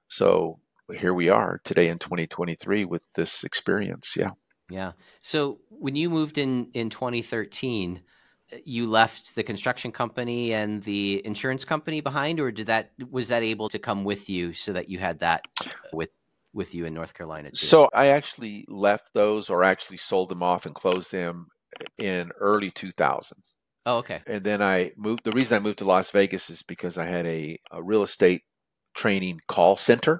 so 0.09 0.61
here 0.99 1.15
we 1.15 1.29
are 1.29 1.61
today 1.65 1.89
in 1.89 1.99
2023 1.99 2.85
with 2.85 3.13
this 3.15 3.45
experience. 3.45 4.15
Yeah. 4.17 4.31
Yeah. 4.75 4.93
So 5.21 5.61
when 5.69 5.95
you 5.95 6.11
moved 6.11 6.37
in 6.37 6.69
in 6.75 6.91
2013, 6.91 8.03
uh, 8.53 8.57
you 8.65 8.89
left 8.91 9.37
the 9.37 9.45
construction 9.45 9.93
company 9.93 10.53
and 10.53 10.83
the 10.83 11.25
insurance 11.25 11.65
company 11.65 12.01
behind, 12.01 12.41
or 12.41 12.51
did 12.51 12.67
that 12.67 12.91
was 13.09 13.29
that 13.29 13.45
able 13.45 13.69
to 13.69 13.79
come 13.79 14.03
with 14.03 14.29
you 14.29 14.53
so 14.53 14.73
that 14.73 14.89
you 14.89 14.99
had 14.99 15.21
that 15.21 15.45
with 15.93 16.11
with 16.53 16.75
you 16.75 16.87
in 16.87 16.95
North 16.95 17.15
Carolina? 17.15 17.51
Too? 17.51 17.57
So 17.57 17.89
I 17.95 18.09
actually 18.09 18.65
left 18.67 19.11
those, 19.15 19.49
or 19.49 19.63
actually 19.63 19.99
sold 19.99 20.29
them 20.29 20.43
off 20.43 20.67
and 20.67 20.75
closed 20.75 21.13
them 21.13 21.47
uh, 21.81 21.85
in 21.99 22.33
early 22.41 22.73
2000. 22.73 23.39
Oh, 23.87 23.99
okay. 23.99 24.23
And 24.27 24.43
then 24.43 24.61
I 24.61 24.91
moved. 24.97 25.23
The 25.23 25.31
reason 25.31 25.55
I 25.55 25.61
moved 25.61 25.79
to 25.79 25.85
Las 25.85 26.11
Vegas 26.11 26.51
is 26.51 26.63
because 26.63 26.99
I 26.99 27.05
had 27.05 27.27
a, 27.27 27.61
a 27.71 27.81
real 27.81 28.03
estate 28.03 28.43
training 28.97 29.39
call 29.47 29.77
center, 29.77 30.19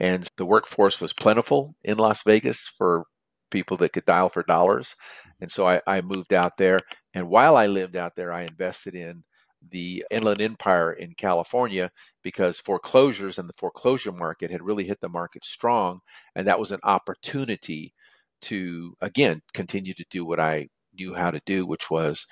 and 0.00 0.28
the 0.36 0.46
workforce 0.46 1.00
was 1.00 1.12
plentiful 1.12 1.74
in 1.82 1.98
Las 1.98 2.22
Vegas 2.22 2.70
for 2.78 3.06
people 3.50 3.76
that 3.78 3.92
could 3.92 4.04
dial 4.04 4.28
for 4.28 4.42
dollars. 4.42 4.94
And 5.40 5.50
so 5.50 5.68
I, 5.68 5.80
I 5.86 6.00
moved 6.00 6.32
out 6.32 6.56
there. 6.56 6.78
And 7.14 7.28
while 7.28 7.56
I 7.56 7.66
lived 7.66 7.96
out 7.96 8.16
there, 8.16 8.32
I 8.32 8.42
invested 8.42 8.94
in 8.94 9.22
the 9.70 10.04
Inland 10.10 10.40
Empire 10.40 10.92
in 10.92 11.14
California 11.14 11.90
because 12.22 12.58
foreclosures 12.60 13.38
and 13.38 13.48
the 13.48 13.54
foreclosure 13.56 14.12
market 14.12 14.50
had 14.50 14.62
really 14.62 14.84
hit 14.84 15.00
the 15.00 15.08
market 15.08 15.44
strong. 15.44 16.00
And 16.34 16.46
that 16.46 16.60
was 16.60 16.72
an 16.72 16.80
opportunity 16.82 17.94
to, 18.42 18.94
again, 19.00 19.40
continue 19.54 19.94
to 19.94 20.04
do 20.10 20.24
what 20.24 20.40
I 20.40 20.68
knew 20.98 21.14
how 21.14 21.30
to 21.30 21.40
do, 21.46 21.66
which 21.66 21.90
was 21.90 22.26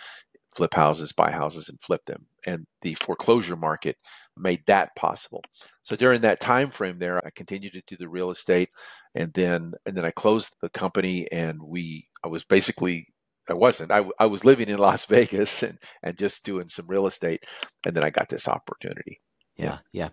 flip 0.54 0.74
houses, 0.74 1.12
buy 1.12 1.30
houses, 1.30 1.68
and 1.68 1.80
flip 1.80 2.04
them. 2.04 2.26
And 2.46 2.66
the 2.82 2.94
foreclosure 2.94 3.56
market 3.56 3.96
made 4.36 4.60
that 4.66 4.94
possible. 4.96 5.42
So 5.82 5.96
during 5.96 6.20
that 6.22 6.40
time 6.40 6.70
frame 6.70 6.98
there, 6.98 7.24
I 7.24 7.30
continued 7.34 7.72
to 7.72 7.82
do 7.86 7.96
the 7.96 8.08
real 8.08 8.30
estate, 8.30 8.68
and 9.14 9.32
then 9.32 9.74
and 9.86 9.94
then 9.94 10.04
I 10.04 10.10
closed 10.10 10.56
the 10.60 10.68
company, 10.68 11.30
and 11.30 11.62
we 11.62 12.08
I 12.24 12.28
was 12.28 12.44
basically 12.44 13.06
I 13.48 13.54
wasn't 13.54 13.90
I, 13.90 14.04
I 14.18 14.26
was 14.26 14.44
living 14.44 14.68
in 14.68 14.78
Las 14.78 15.04
Vegas 15.06 15.62
and 15.62 15.78
and 16.02 16.16
just 16.16 16.44
doing 16.44 16.68
some 16.68 16.86
real 16.86 17.06
estate, 17.06 17.44
and 17.86 17.94
then 17.94 18.04
I 18.04 18.10
got 18.10 18.28
this 18.28 18.48
opportunity. 18.48 19.20
Yeah, 19.56 19.78
yeah. 19.92 20.08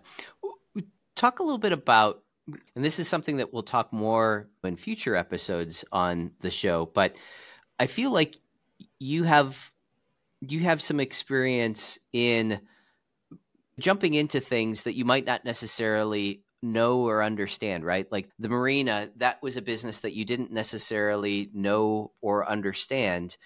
Talk 1.16 1.40
a 1.40 1.42
little 1.42 1.58
bit 1.58 1.72
about, 1.72 2.22
and 2.74 2.84
this 2.84 2.98
is 2.98 3.08
something 3.08 3.38
that 3.38 3.52
we'll 3.52 3.62
talk 3.62 3.92
more 3.92 4.48
in 4.64 4.76
future 4.76 5.16
episodes 5.16 5.84
on 5.92 6.32
the 6.40 6.50
show, 6.50 6.86
but 6.86 7.16
I 7.78 7.86
feel 7.86 8.10
like 8.10 8.36
you 8.98 9.24
have 9.24 9.72
you 10.40 10.60
have 10.60 10.80
some 10.82 11.00
experience 11.00 11.98
in 12.12 12.60
jumping 13.78 14.14
into 14.14 14.40
things 14.40 14.82
that 14.82 14.94
you 14.94 15.04
might 15.04 15.26
not 15.26 15.44
necessarily 15.44 16.42
know 16.62 17.00
or 17.00 17.22
understand, 17.22 17.84
right? 17.84 18.10
Like 18.10 18.30
the 18.38 18.48
marina, 18.48 19.10
that 19.16 19.42
was 19.42 19.56
a 19.56 19.62
business 19.62 20.00
that 20.00 20.14
you 20.14 20.24
didn't 20.24 20.52
necessarily 20.52 21.50
know 21.54 22.12
or 22.20 22.48
understand. 22.48 23.36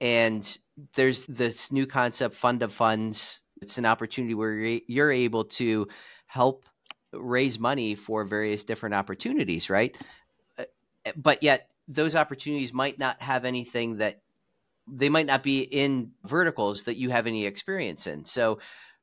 And 0.00 0.58
there's 0.94 1.26
this 1.26 1.72
new 1.72 1.86
concept, 1.86 2.34
fund 2.34 2.62
of 2.62 2.72
funds. 2.72 3.40
It's 3.60 3.78
an 3.78 3.86
opportunity 3.86 4.34
where 4.34 4.54
you're 4.54 5.12
able 5.12 5.44
to 5.44 5.88
help 6.26 6.64
raise 7.12 7.58
money 7.58 7.94
for 7.94 8.24
various 8.24 8.64
different 8.64 8.94
opportunities, 8.94 9.68
right? 9.68 9.96
Uh, 10.58 10.64
but 11.16 11.42
yet, 11.42 11.68
those 11.88 12.14
opportunities 12.14 12.72
might 12.72 12.98
not 12.98 13.20
have 13.20 13.44
anything 13.44 13.96
that 13.96 14.20
they 14.86 15.08
might 15.08 15.26
not 15.26 15.42
be 15.42 15.60
in 15.60 16.12
verticals 16.24 16.84
that 16.84 16.96
you 16.96 17.10
have 17.10 17.26
any 17.26 17.46
experience 17.46 18.06
in. 18.06 18.24
So, 18.24 18.58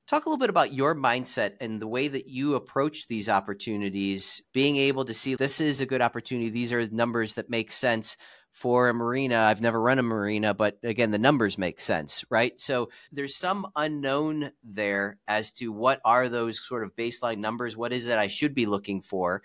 talk 0.08 0.26
a 0.26 0.30
little 0.30 0.40
bit 0.40 0.50
about 0.50 0.74
your 0.74 0.96
mindset 0.96 1.54
and 1.60 1.82
the 1.82 1.88
way 1.88 2.08
that 2.08 2.28
you 2.28 2.56
approach 2.56 3.08
these 3.08 3.28
opportunities, 3.28 4.42
being 4.54 4.78
able 4.78 5.04
to 5.06 5.14
see 5.14 5.36
this 5.36 5.60
is 5.60 5.82
a 5.82 5.86
good 5.86 6.02
opportunity. 6.02 6.50
These 6.50 6.72
are 6.72 6.88
numbers 6.88 7.34
that 7.34 7.50
make 7.50 7.72
sense 7.72 8.16
for 8.52 8.90
a 8.90 8.94
marina. 8.94 9.38
I've 9.38 9.62
never 9.62 9.80
run 9.80 10.00
a 10.00 10.04
marina, 10.04 10.54
but 10.54 10.80
again, 10.82 11.12
the 11.12 11.20
numbers 11.20 11.58
make 11.58 11.82
sense, 11.82 12.24
right? 12.30 12.60
So 12.60 12.90
there's 13.12 13.36
some 13.36 13.68
unknown 13.76 14.52
there 14.64 15.20
as 15.28 15.52
to 15.54 15.72
what 15.72 16.02
are 16.06 16.30
those 16.30 16.66
sort 16.66 16.84
of 16.84 16.96
baseline 16.96 17.38
numbers? 17.38 17.78
What 17.78 17.94
is 17.94 18.08
it 18.08 18.18
I 18.18 18.28
should 18.28 18.56
be 18.56 18.66
looking 18.66 19.02
for? 19.02 19.44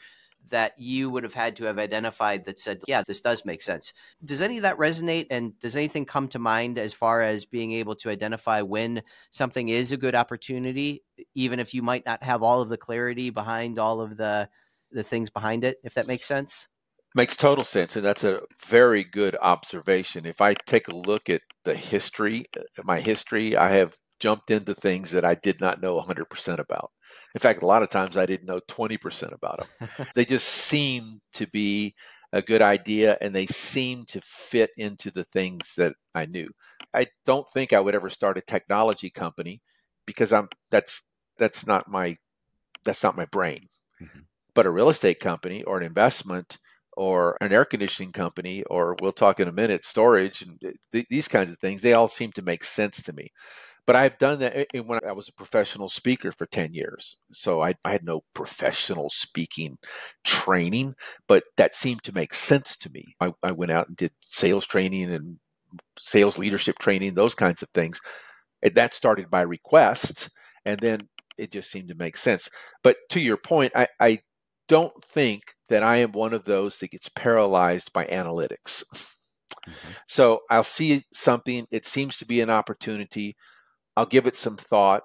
That 0.49 0.73
you 0.79 1.09
would 1.11 1.23
have 1.23 1.35
had 1.35 1.57
to 1.57 1.65
have 1.65 1.79
identified 1.79 2.45
that 2.45 2.59
said, 2.59 2.81
yeah, 2.87 3.03
this 3.07 3.21
does 3.21 3.45
make 3.45 3.63
sense. 3.63 3.95
Does 4.25 4.43
any 4.43 4.59
of 4.59 4.63
that 4.63 4.77
resonate? 4.77 5.27
And 5.31 5.59
does 5.59 5.77
anything 5.77 6.05
come 6.05 6.29
to 6.29 6.39
mind 6.39 6.79
as 6.79 6.93
far 6.93 7.23
as 7.23 7.45
being 7.45 7.73
able 7.73 7.95
to 7.97 8.11
identify 8.11 8.61
when 8.63 9.03
something 9.31 9.69
is 9.69 9.93
a 9.93 9.97
good 9.97 10.15
opportunity, 10.15 11.03
even 11.35 11.59
if 11.59 11.73
you 11.73 11.83
might 11.83 12.05
not 12.05 12.23
have 12.23 12.43
all 12.43 12.61
of 12.61 12.69
the 12.69 12.77
clarity 12.77 13.31
behind 13.31 13.79
all 13.79 14.01
of 14.01 14.17
the 14.17 14.49
the 14.95 15.03
things 15.03 15.31
behind 15.31 15.65
it, 15.65 15.79
if 15.83 15.95
that 15.95 16.07
makes 16.07 16.29
sense? 16.29 16.69
Makes 17.15 17.37
total 17.37 17.65
sense. 17.65 17.97
And 17.97 18.05
that's 18.05 18.25
a 18.25 18.43
very 18.67 19.05
good 19.05 19.37
observation. 19.41 20.27
If 20.27 20.41
I 20.43 20.53
take 20.55 20.89
a 20.89 20.95
look 20.95 21.31
at 21.31 21.41
the 21.65 21.75
history, 21.75 22.45
my 22.85 23.01
history, 23.01 23.57
I 23.57 23.71
have 23.71 23.97
jumped 24.21 24.51
into 24.51 24.75
things 24.75 25.11
that 25.13 25.25
I 25.25 25.35
did 25.35 25.61
not 25.61 25.81
know 25.81 26.01
100% 26.01 26.59
about. 26.59 26.91
In 27.35 27.41
fact, 27.41 27.63
a 27.63 27.67
lot 27.67 27.83
of 27.83 27.91
times 27.91 28.17
I 28.17 28.27
didn't 28.27 28.47
know 28.47 28.61
20% 28.69 29.33
about 29.33 29.67
them. 29.79 29.89
they 30.15 30.25
just 30.25 30.49
seemed 30.49 31.21
to 31.35 31.47
be 31.47 31.95
a 32.33 32.43
good 32.43 32.63
idea 32.63 33.17
and 33.21 33.35
they 33.35 33.47
seemed 33.47 34.09
to 34.09 34.21
fit 34.23 34.71
into 34.77 35.11
the 35.11 35.25
things 35.25 35.75
that 35.77 35.95
I 36.15 36.27
knew. 36.27 36.49
I 36.95 37.07
don't 37.27 37.49
think 37.49 37.73
I 37.73 37.81
would 37.81 37.95
ever 37.95 38.11
start 38.11 38.39
a 38.39 38.43
technology 38.43 39.11
company 39.11 39.61
because 40.07 40.33
I'm 40.33 40.49
that's 40.71 41.03
that's 41.39 41.67
not 41.67 41.89
my 41.89 42.17
that's 42.85 43.03
not 43.03 43.17
my 43.17 43.27
brain. 43.27 43.63
Mm-hmm. 44.01 44.21
But 44.55 44.67
a 44.67 44.71
real 44.71 44.91
estate 44.91 45.21
company 45.21 45.63
or 45.63 45.79
an 45.79 45.87
investment 45.87 46.59
or 46.95 47.39
an 47.41 47.53
air 47.53 47.65
conditioning 47.65 48.13
company 48.13 48.63
or 48.65 48.97
we'll 49.01 49.13
talk 49.13 49.41
in 49.41 49.49
a 49.49 49.53
minute 49.53 49.85
storage 49.85 50.43
and 50.43 50.61
th- 50.93 51.07
these 51.09 51.29
kinds 51.29 51.51
of 51.51 51.59
things 51.59 51.81
they 51.81 51.95
all 51.95 52.09
seem 52.09 52.31
to 52.33 52.43
make 52.43 52.65
sense 52.65 53.03
to 53.03 53.13
me 53.15 53.31
but 53.87 53.97
I've 53.97 54.19
done 54.19 54.39
that 54.41 54.67
when 54.85 55.01
I 55.07 55.13
was 55.13 55.29
a 55.29 55.35
professional 55.35 55.89
speaker 55.89 56.33
for 56.33 56.47
10 56.47 56.75
years. 56.75 57.17
So 57.33 57.63
I, 57.63 57.75
I, 57.85 57.93
had 57.93 58.05
no 58.05 58.23
professional 58.35 59.11
speaking 59.11 59.79
training, 60.25 60.95
but 61.27 61.45
that 61.57 61.75
seemed 61.75 62.03
to 62.05 62.15
make 62.15 62.35
sense 62.35 62.77
to 62.79 62.91
me. 62.91 63.17
I, 63.21 63.33
I, 63.43 63.53
went 63.53 63.73
out 63.73 63.89
and 63.89 63.97
did 63.97 64.13
sales 64.23 64.67
training 64.67 65.13
and 65.13 65.39
sales 65.99 66.39
leadership 66.39 66.79
training, 66.79 67.15
those 67.15 67.35
kinds 67.35 67.63
of 67.63 67.69
things. 67.71 68.01
And 68.63 68.75
that 68.75 68.95
started 68.95 69.31
by 69.31 69.43
request. 69.43 70.31
And 70.65 70.79
then 70.79 71.09
it 71.37 71.51
just 71.51 71.71
seemed 71.71 71.89
to 71.89 71.97
make 71.97 72.17
sense. 72.17 72.49
But 72.83 72.97
to 73.11 73.21
your 73.21 73.37
point, 73.37 73.73
I, 73.75 73.89
I 73.99 74.21
don't 74.69 74.93
think 75.05 75.43
that 75.69 75.83
I 75.83 75.99
am 75.99 76.13
one 76.13 76.33
of 76.33 76.45
those 76.45 76.79
that 76.79 76.93
gets 76.93 77.09
paralyzed 77.09 77.93
by 77.93 78.05
analytics. 78.07 78.85
Mm-hmm. 79.69 79.91
So 80.09 80.41
I'll 80.51 80.65
see 80.65 81.05
something, 81.13 81.67
it 81.71 81.87
seems 81.87 82.19
to 82.19 82.27
be 82.27 82.41
an 82.41 82.51
opportunity. 82.51 83.37
I'll 83.97 84.07
give 84.07 84.27
it 84.27 84.37
some 84.37 84.57
thought. 84.57 85.03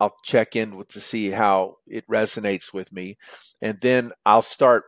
I'll 0.00 0.16
check 0.24 0.56
in 0.56 0.76
with, 0.76 0.88
to 0.88 1.00
see 1.00 1.30
how 1.30 1.76
it 1.86 2.04
resonates 2.08 2.72
with 2.74 2.92
me. 2.92 3.18
And 3.60 3.78
then 3.80 4.12
I'll 4.26 4.42
start 4.42 4.84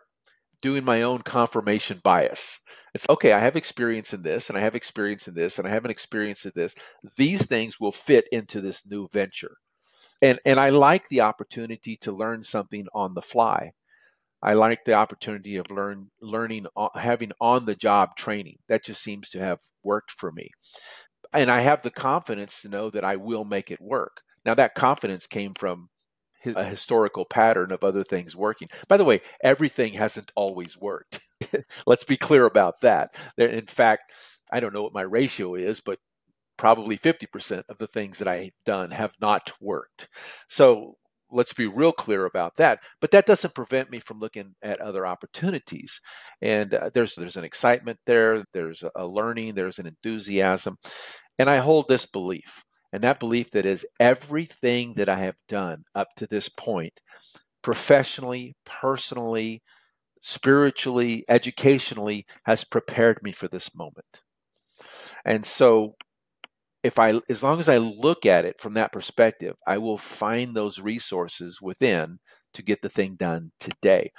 doing 0.60 0.84
my 0.84 1.02
own 1.02 1.20
confirmation 1.20 2.00
bias. 2.02 2.58
It's 2.94 3.06
okay, 3.08 3.32
I 3.32 3.40
have 3.40 3.56
experience 3.56 4.12
in 4.12 4.22
this, 4.22 4.48
and 4.48 4.56
I 4.56 4.60
have 4.60 4.74
experience 4.74 5.26
in 5.28 5.34
this, 5.34 5.58
and 5.58 5.66
I 5.66 5.70
have 5.70 5.84
an 5.84 5.90
experience 5.90 6.44
in 6.44 6.52
this. 6.54 6.74
These 7.16 7.46
things 7.46 7.80
will 7.80 7.92
fit 7.92 8.26
into 8.30 8.60
this 8.60 8.86
new 8.88 9.08
venture. 9.12 9.56
And, 10.22 10.38
and 10.44 10.60
I 10.60 10.70
like 10.70 11.08
the 11.08 11.20
opportunity 11.20 11.96
to 12.02 12.12
learn 12.12 12.44
something 12.44 12.86
on 12.94 13.14
the 13.14 13.22
fly. 13.22 13.72
I 14.42 14.54
like 14.54 14.84
the 14.84 14.92
opportunity 14.92 15.56
of 15.56 15.70
learn 15.70 16.10
learning 16.20 16.66
uh, 16.76 16.88
having 16.94 17.32
on 17.40 17.64
the 17.64 17.74
job 17.74 18.16
training. 18.16 18.58
That 18.68 18.84
just 18.84 19.02
seems 19.02 19.30
to 19.30 19.40
have 19.40 19.60
worked 19.82 20.10
for 20.10 20.30
me. 20.32 20.50
And 21.33 21.50
I 21.50 21.61
have 21.62 21.83
the 21.83 21.90
confidence 21.90 22.62
to 22.62 22.69
know 22.69 22.90
that 22.90 23.04
I 23.04 23.16
will 23.16 23.45
make 23.45 23.71
it 23.71 23.81
work. 23.81 24.23
Now 24.45 24.54
that 24.54 24.75
confidence 24.75 25.26
came 25.26 25.54
from 25.54 25.88
a 26.45 26.64
historical 26.64 27.25
pattern 27.25 27.73
of 27.73 27.83
other 27.83 28.04
things 28.04 28.37
working. 28.37 28.69
By 28.88 28.97
the 28.97 29.04
way, 29.04 29.23
everything 29.43 29.95
hasn't 29.95 30.33
always 30.35 30.78
worked. 30.78 31.21
Let's 31.87 32.04
be 32.04 32.16
clear 32.16 32.45
about 32.45 32.81
that. 32.83 33.14
In 33.38 33.66
fact, 33.66 34.12
I 34.52 34.61
don't 34.61 34.75
know 34.75 34.83
what 34.83 34.95
my 34.95 35.02
ratio 35.02 35.54
is, 35.54 35.81
but 35.81 35.99
probably 36.57 36.97
50% 36.99 37.64
of 37.69 37.78
the 37.78 37.87
things 37.87 38.19
that 38.19 38.28
I've 38.28 38.52
done 38.64 38.90
have 38.90 39.12
not 39.21 39.52
worked. 39.61 40.09
So 40.49 40.97
let's 41.31 41.52
be 41.52 41.66
real 41.66 41.93
clear 41.93 42.26
about 42.26 42.57
that. 42.57 42.81
But 43.00 43.11
that 43.12 43.26
doesn't 43.26 43.54
prevent 43.54 43.90
me 43.90 44.00
from 44.00 44.21
looking 44.21 44.54
at 44.62 44.81
other 44.81 45.07
opportunities. 45.07 46.00
And 46.43 46.75
uh, 46.75 46.90
there's 46.95 47.14
there's 47.14 47.37
an 47.37 47.45
excitement 47.45 47.99
there, 48.07 48.45
there's 48.52 48.85
a 48.95 49.07
learning, 49.07 49.54
there's 49.54 49.78
an 49.78 49.87
enthusiasm, 49.87 50.76
and 51.38 51.50
I 51.50 51.59
hold 51.59 51.88
this 51.88 52.07
belief 52.07 52.62
and 52.93 53.02
that 53.02 53.19
belief 53.19 53.50
that 53.50 53.66
is 53.66 53.85
everything 53.99 54.95
that 54.95 55.09
I 55.09 55.16
have 55.16 55.35
done 55.49 55.83
up 55.97 56.07
to 56.16 56.28
this 56.28 56.49
point, 56.49 56.93
professionally, 57.61 58.54
personally, 58.64 59.62
spiritually, 60.21 61.25
educationally, 61.28 62.25
has 62.45 62.62
prepared 62.62 63.19
me 63.23 63.33
for 63.33 63.49
this 63.49 63.76
moment. 63.76 64.23
And 65.25 65.45
so 65.45 65.97
if 66.84 66.98
I 66.98 67.14
as 67.30 67.42
long 67.42 67.60
as 67.60 67.68
I 67.68 67.78
look 67.78 68.26
at 68.26 68.44
it 68.44 68.60
from 68.60 68.74
that 68.74 68.92
perspective, 68.92 69.56
I 69.66 69.78
will 69.78 69.98
find 69.98 70.54
those 70.54 70.78
resources 70.78 71.60
within 71.60 72.18
to 72.52 72.62
get 72.62 72.82
the 72.82 72.88
thing 72.88 73.16
done 73.16 73.50
today. 73.58 74.12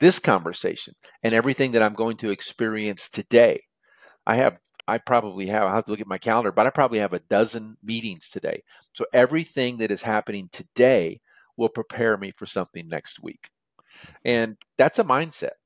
This 0.00 0.18
conversation 0.18 0.94
and 1.22 1.34
everything 1.34 1.72
that 1.72 1.82
I'm 1.82 1.94
going 1.94 2.18
to 2.18 2.30
experience 2.30 3.08
today, 3.08 3.62
I 4.26 4.36
have 4.36 4.58
I 4.88 4.98
probably 4.98 5.46
have, 5.48 5.64
I 5.64 5.74
have 5.74 5.84
to 5.84 5.90
look 5.90 6.00
at 6.00 6.06
my 6.06 6.18
calendar, 6.18 6.50
but 6.50 6.66
I 6.66 6.70
probably 6.70 6.98
have 6.98 7.12
a 7.12 7.20
dozen 7.20 7.76
meetings 7.82 8.30
today. 8.30 8.62
So 8.94 9.04
everything 9.12 9.76
that 9.78 9.90
is 9.90 10.02
happening 10.02 10.48
today 10.50 11.20
will 11.58 11.68
prepare 11.68 12.16
me 12.16 12.32
for 12.32 12.46
something 12.46 12.88
next 12.88 13.22
week. 13.22 13.50
And 14.24 14.56
that's 14.78 14.98
a 14.98 15.04
mindset. 15.04 15.56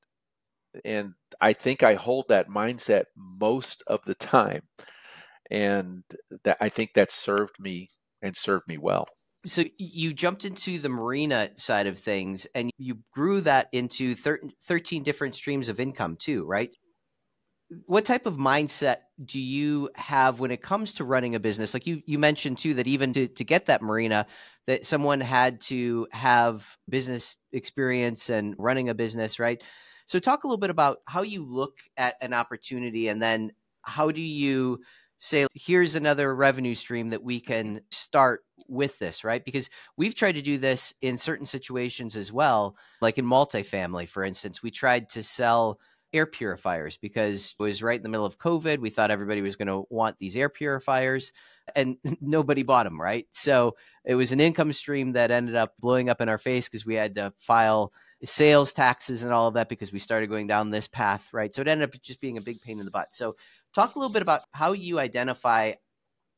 And 0.83 1.13
I 1.39 1.53
think 1.53 1.83
I 1.83 1.93
hold 1.93 2.25
that 2.29 2.49
mindset 2.49 3.05
most 3.15 3.81
of 3.87 4.01
the 4.05 4.15
time. 4.15 4.63
And 5.51 6.03
that 6.43 6.57
I 6.61 6.69
think 6.69 6.91
that 6.95 7.11
served 7.11 7.59
me 7.59 7.89
and 8.21 8.35
served 8.35 8.67
me 8.67 8.77
well. 8.77 9.07
So 9.45 9.65
you 9.77 10.13
jumped 10.13 10.45
into 10.45 10.79
the 10.79 10.87
marina 10.87 11.49
side 11.57 11.85
of 11.87 11.99
things 11.99 12.47
and 12.55 12.71
you 12.77 12.99
grew 13.13 13.41
that 13.41 13.67
into 13.73 14.15
13 14.15 15.03
different 15.03 15.35
streams 15.35 15.67
of 15.67 15.81
income 15.81 16.15
too, 16.17 16.45
right? 16.45 16.73
what 17.85 18.05
type 18.05 18.25
of 18.25 18.37
mindset 18.37 18.97
do 19.23 19.39
you 19.39 19.89
have 19.95 20.39
when 20.39 20.51
it 20.51 20.61
comes 20.61 20.93
to 20.93 21.03
running 21.03 21.35
a 21.35 21.39
business 21.39 21.73
like 21.73 21.87
you 21.87 22.01
you 22.05 22.19
mentioned 22.19 22.57
too 22.57 22.73
that 22.73 22.87
even 22.87 23.13
to, 23.13 23.27
to 23.27 23.43
get 23.43 23.65
that 23.65 23.81
marina 23.81 24.25
that 24.67 24.85
someone 24.85 25.21
had 25.21 25.61
to 25.61 26.07
have 26.11 26.77
business 26.89 27.37
experience 27.51 28.29
and 28.29 28.55
running 28.57 28.89
a 28.89 28.93
business 28.93 29.39
right 29.39 29.63
so 30.07 30.19
talk 30.19 30.43
a 30.43 30.47
little 30.47 30.59
bit 30.59 30.69
about 30.69 30.99
how 31.07 31.21
you 31.21 31.45
look 31.45 31.77
at 31.97 32.15
an 32.21 32.33
opportunity 32.33 33.07
and 33.07 33.21
then 33.21 33.51
how 33.81 34.11
do 34.11 34.21
you 34.21 34.79
say 35.23 35.47
here's 35.53 35.95
another 35.95 36.35
revenue 36.35 36.75
stream 36.75 37.09
that 37.09 37.23
we 37.23 37.39
can 37.39 37.81
start 37.91 38.43
with 38.67 38.97
this 38.99 39.23
right 39.23 39.43
because 39.43 39.69
we've 39.97 40.15
tried 40.15 40.33
to 40.33 40.41
do 40.41 40.57
this 40.57 40.93
in 41.01 41.17
certain 41.17 41.45
situations 41.45 42.15
as 42.15 42.31
well 42.31 42.75
like 43.01 43.17
in 43.17 43.25
multifamily 43.25 44.07
for 44.07 44.23
instance 44.23 44.63
we 44.63 44.71
tried 44.71 45.09
to 45.09 45.21
sell 45.21 45.79
air 46.13 46.25
purifiers 46.25 46.97
because 46.97 47.55
it 47.59 47.63
was 47.63 47.81
right 47.81 47.97
in 47.97 48.03
the 48.03 48.09
middle 48.09 48.25
of 48.25 48.37
COVID. 48.37 48.79
We 48.79 48.91
thought 48.91 49.11
everybody 49.11 49.41
was 49.41 49.55
going 49.55 49.67
to 49.67 49.85
want 49.89 50.19
these 50.19 50.35
air 50.35 50.47
purifiers 50.47 51.33
and 51.75 51.97
nobody 52.21 52.63
bought 52.63 52.83
them, 52.83 53.01
right? 53.01 53.25
So 53.31 53.75
it 54.05 54.15
was 54.15 54.31
an 54.31 54.39
income 54.39 54.71
stream 54.73 55.13
that 55.13 55.31
ended 55.31 55.55
up 55.55 55.73
blowing 55.79 56.09
up 56.09 56.21
in 56.21 56.29
our 56.29 56.37
face 56.37 56.69
because 56.69 56.85
we 56.85 56.95
had 56.95 57.15
to 57.15 57.33
file 57.39 57.91
sales 58.25 58.71
taxes 58.71 59.23
and 59.23 59.33
all 59.33 59.49
of 59.49 59.55
that 59.55 59.67
because 59.67 59.91
we 59.91 59.99
started 59.99 60.29
going 60.29 60.47
down 60.47 60.71
this 60.71 60.87
path, 60.87 61.29
right? 61.33 61.53
So 61.53 61.61
it 61.61 61.67
ended 61.67 61.89
up 61.89 62.01
just 62.01 62.21
being 62.21 62.37
a 62.37 62.41
big 62.41 62.61
pain 62.61 62.79
in 62.79 62.85
the 62.85 62.91
butt. 62.91 63.13
So 63.13 63.35
talk 63.73 63.95
a 63.95 63.99
little 63.99 64.13
bit 64.13 64.21
about 64.21 64.41
how 64.51 64.73
you 64.73 64.99
identify 64.99 65.73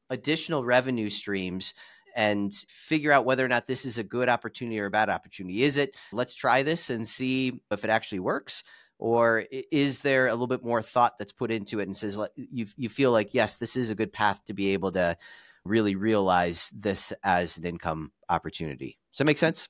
additional 0.10 0.64
revenue 0.64 1.10
streams 1.10 1.74
and 2.16 2.54
figure 2.54 3.12
out 3.12 3.26
whether 3.26 3.44
or 3.44 3.50
not 3.50 3.68
this 3.68 3.86
is 3.86 3.98
a 3.98 4.04
good 4.04 4.30
opportunity 4.30 4.80
or 4.80 4.86
a 4.86 4.92
bad 4.92 5.10
opportunity. 5.10 5.64
Is 5.64 5.78
it 5.78 5.96
let's 6.14 6.34
try 6.34 6.64
this 6.64 6.90
and 6.90 7.08
see 7.08 7.60
if 7.72 7.84
it 7.84 7.90
actually 7.90 8.20
works? 8.20 8.64
or 8.98 9.46
is 9.72 10.00
there 10.00 10.28
a 10.28 10.32
little 10.32 10.48
bit 10.48 10.64
more 10.64 10.82
thought 10.82 11.18
that's 11.20 11.32
put 11.32 11.52
into 11.52 11.80
it 11.80 11.88
and 11.88 11.98
says 11.98 12.18
you 12.36 12.66
you 12.78 12.90
feel 12.90 13.12
like 13.12 13.34
yes 13.34 13.58
this 13.58 13.76
is 13.76 13.90
a 13.90 13.96
good 13.96 14.14
path 14.14 14.44
to 14.46 14.54
be 14.54 14.74
able 14.74 14.92
to 14.92 15.18
really 15.64 15.96
realize 15.96 16.70
this 16.70 17.12
as 17.24 17.58
an 17.58 17.66
income 17.66 18.12
opportunity 18.30 18.98
does 19.12 19.20
that 19.20 19.26
make 19.26 19.38
sense 19.38 19.68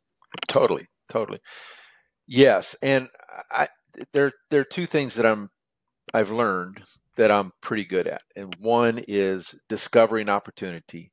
totally 0.47 0.87
totally 1.09 1.39
yes 2.27 2.75
and 2.81 3.07
i 3.51 3.67
there 4.13 4.31
there 4.49 4.61
are 4.61 4.65
two 4.65 4.85
things 4.85 5.15
that 5.15 5.25
i'm 5.25 5.49
i've 6.13 6.31
learned 6.31 6.83
that 7.17 7.31
i'm 7.31 7.51
pretty 7.61 7.85
good 7.85 8.07
at 8.07 8.21
and 8.35 8.55
one 8.59 9.03
is 9.07 9.55
discovering 9.69 10.29
opportunity 10.29 11.11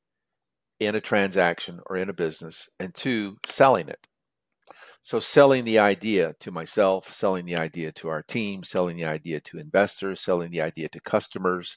in 0.80 0.94
a 0.94 1.00
transaction 1.00 1.80
or 1.86 1.96
in 1.96 2.08
a 2.08 2.14
business 2.14 2.68
and 2.80 2.94
two 2.94 3.36
selling 3.46 3.88
it 3.88 4.06
so 5.02 5.18
selling 5.18 5.64
the 5.64 5.80
idea 5.80 6.34
to 6.40 6.52
myself, 6.52 7.12
selling 7.12 7.44
the 7.44 7.58
idea 7.58 7.90
to 7.92 8.08
our 8.08 8.22
team, 8.22 8.62
selling 8.62 8.96
the 8.96 9.04
idea 9.04 9.40
to 9.40 9.58
investors, 9.58 10.20
selling 10.20 10.52
the 10.52 10.60
idea 10.62 10.88
to 10.90 11.00
customers. 11.00 11.76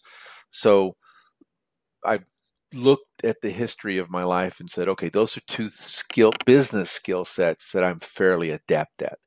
So 0.51 0.95
I've 2.05 2.25
looked 2.71 3.23
at 3.23 3.37
the 3.41 3.49
history 3.49 3.97
of 3.97 4.11
my 4.11 4.23
life 4.23 4.59
and 4.59 4.69
said, 4.69 4.87
okay, 4.89 5.09
those 5.09 5.35
are 5.35 5.41
two 5.47 5.69
skill 5.71 6.33
business 6.45 6.91
skill 6.91 7.25
sets 7.25 7.71
that 7.71 7.83
I'm 7.83 7.99
fairly 7.99 8.51
adept 8.51 9.01
at. 9.01 9.17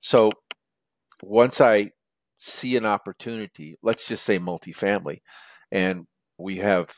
So 0.00 0.30
once 1.22 1.58
I 1.60 1.92
see 2.38 2.76
an 2.76 2.86
opportunity, 2.86 3.76
let's 3.82 4.06
just 4.06 4.24
say 4.24 4.38
multifamily, 4.38 5.20
and 5.70 6.06
we 6.38 6.58
have 6.58 6.94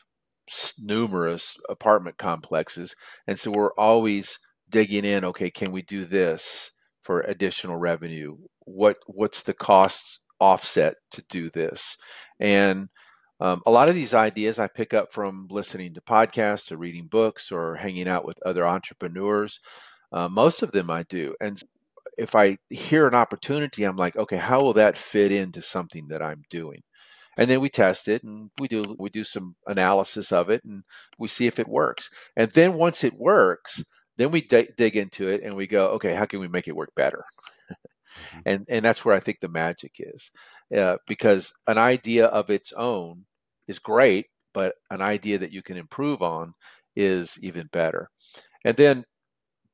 numerous 0.79 1.55
apartment 1.69 2.17
complexes, 2.17 2.95
and 3.27 3.39
so 3.39 3.51
we're 3.51 3.73
always 3.73 4.37
digging 4.69 5.03
in 5.05 5.25
okay 5.25 5.51
can 5.51 5.71
we 5.71 5.81
do 5.81 6.05
this 6.05 6.71
for 7.03 7.21
additional 7.21 7.77
revenue? 7.77 8.37
What 8.59 8.97
what's 9.07 9.43
the 9.43 9.53
cost 9.53 10.19
offset 10.39 10.95
to 11.11 11.23
do 11.29 11.49
this? 11.49 11.97
And 12.39 12.89
um, 13.39 13.61
a 13.65 13.71
lot 13.71 13.89
of 13.89 13.95
these 13.95 14.13
ideas 14.13 14.59
i 14.59 14.67
pick 14.67 14.93
up 14.93 15.11
from 15.11 15.47
listening 15.49 15.93
to 15.95 16.01
podcasts 16.01 16.71
or 16.71 16.77
reading 16.77 17.07
books 17.07 17.51
or 17.51 17.75
hanging 17.75 18.07
out 18.07 18.25
with 18.25 18.37
other 18.45 18.65
entrepreneurs. 18.67 19.59
Uh, 20.11 20.27
most 20.29 20.61
of 20.61 20.71
them 20.71 20.89
i 20.89 21.03
do 21.03 21.35
and 21.41 21.61
if 22.17 22.35
i 22.35 22.57
hear 22.69 23.07
an 23.07 23.15
opportunity 23.15 23.83
i'm 23.83 23.97
like 23.97 24.15
okay 24.15 24.37
how 24.37 24.61
will 24.61 24.73
that 24.73 24.97
fit 24.97 25.31
into 25.31 25.61
something 25.61 26.07
that 26.07 26.21
i'm 26.21 26.43
doing 26.49 26.81
and 27.37 27.49
then 27.49 27.61
we 27.61 27.69
test 27.69 28.07
it 28.07 28.23
and 28.23 28.51
we 28.59 28.67
do 28.67 28.95
we 28.99 29.09
do 29.09 29.23
some 29.23 29.55
analysis 29.67 30.31
of 30.31 30.49
it 30.49 30.63
and 30.63 30.83
we 31.17 31.27
see 31.27 31.47
if 31.47 31.59
it 31.59 31.67
works 31.67 32.09
and 32.35 32.51
then 32.51 32.73
once 32.73 33.03
it 33.03 33.13
works 33.13 33.83
then 34.21 34.31
we 34.31 34.41
d- 34.41 34.69
dig 34.77 34.95
into 34.95 35.27
it 35.27 35.41
and 35.43 35.55
we 35.55 35.65
go, 35.65 35.87
okay, 35.93 36.13
how 36.13 36.25
can 36.25 36.39
we 36.39 36.47
make 36.47 36.67
it 36.67 36.75
work 36.75 36.93
better? 36.95 37.25
mm-hmm. 37.71 38.39
And 38.45 38.65
and 38.69 38.85
that's 38.85 39.03
where 39.03 39.15
I 39.15 39.19
think 39.19 39.39
the 39.39 39.49
magic 39.49 39.93
is, 39.99 40.31
uh, 40.77 40.97
because 41.07 41.53
an 41.67 41.79
idea 41.79 42.27
of 42.27 42.51
its 42.51 42.71
own 42.73 43.25
is 43.67 43.79
great, 43.79 44.27
but 44.53 44.75
an 44.89 45.01
idea 45.01 45.39
that 45.39 45.51
you 45.51 45.63
can 45.63 45.77
improve 45.77 46.21
on 46.21 46.53
is 46.95 47.37
even 47.41 47.67
better. 47.71 48.09
And 48.63 48.77
then 48.77 49.05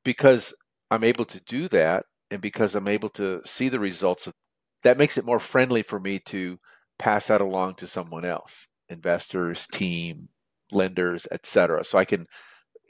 because 0.04 0.54
I'm 0.90 1.04
able 1.04 1.26
to 1.26 1.40
do 1.40 1.68
that, 1.68 2.06
and 2.30 2.40
because 2.40 2.74
I'm 2.74 2.88
able 2.88 3.10
to 3.10 3.40
see 3.46 3.68
the 3.68 3.80
results, 3.80 4.26
of, 4.26 4.34
that 4.82 4.98
makes 4.98 5.18
it 5.18 5.24
more 5.24 5.40
friendly 5.40 5.82
for 5.82 5.98
me 5.98 6.18
to 6.26 6.58
pass 6.98 7.28
that 7.28 7.40
along 7.40 7.76
to 7.76 7.86
someone 7.86 8.24
else, 8.24 8.68
investors, 8.88 9.66
team, 9.72 10.28
lenders, 10.70 11.26
etc. 11.30 11.84
So 11.84 11.98
I 11.98 12.04
can 12.04 12.26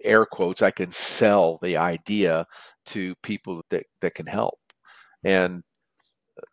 air 0.03 0.25
quotes, 0.27 0.63
I 0.63 0.71
can 0.71 0.93
sell 0.93 1.59
the 1.63 1.77
idea 1.77 2.47
to 2.87 3.15
people 3.23 3.63
that, 3.71 3.85
that 4.01 4.15
can 4.15 4.27
help. 4.27 4.59
And 5.25 5.63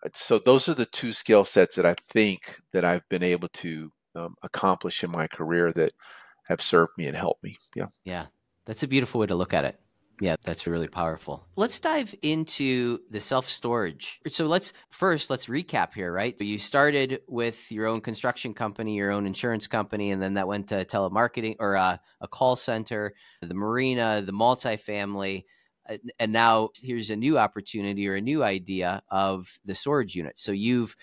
uh, 0.03 0.09
so 0.13 0.39
those 0.39 0.67
are 0.67 0.73
the 0.73 0.85
two 0.85 1.13
skill 1.13 1.45
sets 1.45 1.75
that 1.75 1.85
I 1.85 1.95
think 2.11 2.59
that 2.73 2.83
I've 2.83 3.07
been 3.09 3.23
able 3.23 3.49
to 3.49 3.91
um, 4.15 4.35
accomplish 4.43 5.03
in 5.03 5.11
my 5.11 5.27
career 5.27 5.71
that 5.73 5.93
have 6.47 6.61
served 6.61 6.93
me 6.97 7.07
and 7.07 7.15
helped 7.15 7.43
me. 7.43 7.57
Yeah. 7.75 7.87
Yeah. 8.03 8.25
That's 8.65 8.83
a 8.83 8.87
beautiful 8.87 9.21
way 9.21 9.27
to 9.27 9.35
look 9.35 9.53
at 9.53 9.65
it. 9.65 9.79
Yeah, 10.21 10.35
that's 10.43 10.65
really 10.65 10.87
powerful. 10.87 11.45
Let's 11.57 11.79
dive 11.79 12.15
into 12.21 12.99
the 13.09 13.19
self 13.19 13.49
storage. 13.49 14.19
So 14.29 14.45
let's 14.45 14.71
first 14.89 15.29
let's 15.29 15.47
recap 15.47 15.93
here, 15.93 16.11
right? 16.11 16.37
So 16.39 16.45
you 16.45 16.57
started 16.57 17.21
with 17.27 17.69
your 17.71 17.87
own 17.87 18.01
construction 18.01 18.53
company, 18.53 18.95
your 18.95 19.11
own 19.11 19.25
insurance 19.25 19.67
company, 19.67 20.11
and 20.11 20.21
then 20.21 20.35
that 20.35 20.47
went 20.47 20.69
to 20.69 20.85
telemarketing 20.85 21.57
or 21.59 21.75
uh, 21.75 21.97
a 22.21 22.27
call 22.27 22.55
center, 22.55 23.13
the 23.41 23.53
marina, 23.53 24.21
the 24.21 24.31
multifamily, 24.31 25.43
and 26.19 26.31
now 26.33 26.69
here's 26.81 27.09
a 27.09 27.15
new 27.15 27.37
opportunity 27.37 28.07
or 28.07 28.15
a 28.15 28.21
new 28.21 28.43
idea 28.43 29.03
of 29.09 29.59
the 29.65 29.75
storage 29.75 30.15
unit. 30.15 30.39
So 30.39 30.51
you've 30.51 30.95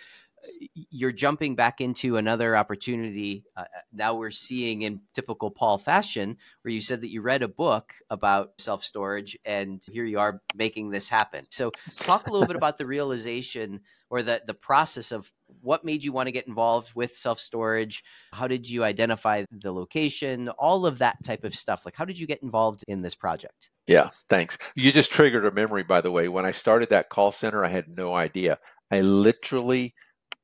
you're 0.74 1.12
jumping 1.12 1.54
back 1.54 1.80
into 1.80 2.16
another 2.16 2.56
opportunity. 2.56 3.44
Uh, 3.56 3.60
uh, 3.60 3.80
now 3.92 4.14
we're 4.14 4.30
seeing 4.30 4.82
in 4.82 5.00
typical 5.14 5.50
Paul 5.50 5.78
fashion, 5.78 6.36
where 6.62 6.72
you 6.72 6.80
said 6.80 7.00
that 7.02 7.10
you 7.10 7.22
read 7.22 7.42
a 7.42 7.48
book 7.48 7.94
about 8.10 8.52
self 8.58 8.82
storage, 8.84 9.36
and 9.44 9.82
here 9.90 10.04
you 10.04 10.18
are 10.18 10.40
making 10.54 10.90
this 10.90 11.08
happen. 11.08 11.46
So, 11.50 11.72
talk 11.96 12.26
a 12.26 12.32
little 12.32 12.46
bit 12.46 12.56
about 12.62 12.78
the 12.78 12.86
realization 12.86 13.80
or 14.10 14.22
the 14.22 14.42
the 14.46 14.54
process 14.54 15.12
of 15.12 15.30
what 15.60 15.84
made 15.84 16.02
you 16.02 16.12
want 16.12 16.26
to 16.26 16.32
get 16.32 16.46
involved 16.46 16.92
with 16.94 17.16
self 17.16 17.38
storage. 17.40 18.02
How 18.32 18.48
did 18.48 18.68
you 18.68 18.84
identify 18.84 19.44
the 19.50 19.72
location? 19.72 20.48
All 20.50 20.86
of 20.86 20.98
that 20.98 21.22
type 21.24 21.44
of 21.44 21.54
stuff. 21.54 21.84
Like, 21.84 21.96
how 21.96 22.04
did 22.04 22.18
you 22.18 22.26
get 22.26 22.42
involved 22.42 22.84
in 22.88 23.02
this 23.02 23.14
project? 23.14 23.70
Yeah, 23.86 24.10
thanks. 24.28 24.58
You 24.74 24.92
just 24.92 25.10
triggered 25.10 25.44
a 25.44 25.50
memory, 25.50 25.82
by 25.82 26.00
the 26.00 26.10
way. 26.10 26.28
When 26.28 26.46
I 26.46 26.52
started 26.52 26.90
that 26.90 27.08
call 27.08 27.32
center, 27.32 27.64
I 27.64 27.68
had 27.68 27.96
no 27.96 28.14
idea. 28.14 28.58
I 28.90 29.00
literally 29.00 29.94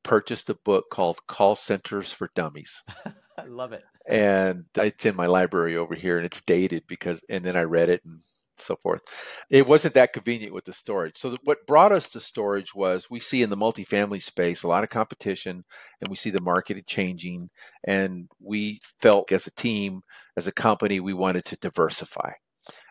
purchased 0.08 0.48
a 0.48 0.54
book 0.54 0.86
called 0.90 1.18
Call 1.26 1.54
Centers 1.54 2.10
for 2.10 2.30
Dummies. 2.34 2.80
I 3.38 3.44
love 3.44 3.74
it. 3.74 3.84
And 4.08 4.64
it's 4.74 5.04
in 5.04 5.14
my 5.14 5.26
library 5.26 5.76
over 5.76 5.94
here 5.94 6.16
and 6.16 6.24
it's 6.24 6.42
dated 6.42 6.84
because, 6.88 7.20
and 7.28 7.44
then 7.44 7.56
I 7.56 7.64
read 7.64 7.90
it 7.90 8.00
and 8.06 8.20
so 8.56 8.76
forth. 8.82 9.02
It 9.50 9.68
wasn't 9.68 9.92
that 9.94 10.14
convenient 10.14 10.54
with 10.54 10.64
the 10.64 10.72
storage. 10.72 11.18
So, 11.18 11.36
what 11.44 11.66
brought 11.66 11.92
us 11.92 12.08
to 12.10 12.20
storage 12.20 12.74
was 12.74 13.10
we 13.10 13.20
see 13.20 13.42
in 13.42 13.50
the 13.50 13.56
multifamily 13.56 14.22
space 14.22 14.62
a 14.62 14.68
lot 14.68 14.82
of 14.82 14.88
competition 14.88 15.62
and 16.00 16.08
we 16.08 16.16
see 16.16 16.30
the 16.30 16.40
market 16.40 16.84
changing. 16.86 17.50
And 17.84 18.28
we 18.40 18.80
felt 19.00 19.30
as 19.30 19.46
a 19.46 19.52
team, 19.52 20.00
as 20.38 20.46
a 20.46 20.52
company, 20.52 21.00
we 21.00 21.12
wanted 21.12 21.44
to 21.44 21.56
diversify 21.56 22.32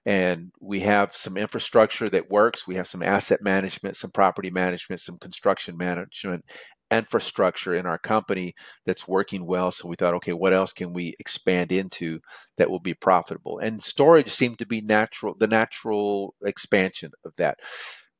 and 0.05 0.53
we 0.61 0.79
have 0.79 1.13
some 1.13 1.35
infrastructure 1.35 2.09
that 2.09 2.31
works. 2.31 2.65
We 2.65 2.75
have 2.75 2.87
some 2.87 3.03
asset 3.03 3.41
management, 3.41 3.97
some 3.97 4.11
property 4.11 4.49
management, 4.49 5.01
some 5.01 5.17
construction 5.17 5.75
management, 5.75 6.45
infrastructure 6.91 7.75
in 7.75 7.85
our 7.85 7.97
company 7.97 8.53
that's 8.85 9.07
working 9.07 9.45
well. 9.45 9.71
So 9.71 9.87
we 9.87 9.95
thought, 9.95 10.13
okay, 10.15 10.33
what 10.33 10.53
else 10.53 10.73
can 10.73 10.93
we 10.93 11.15
expand 11.19 11.71
into 11.71 12.19
that 12.57 12.69
will 12.69 12.79
be 12.79 12.93
profitable? 12.93 13.59
And 13.59 13.81
storage 13.81 14.31
seemed 14.31 14.59
to 14.59 14.65
be 14.65 14.81
natural, 14.81 15.35
the 15.37 15.47
natural 15.47 16.35
expansion 16.43 17.11
of 17.25 17.33
that. 17.37 17.57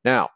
Now, 0.04 0.28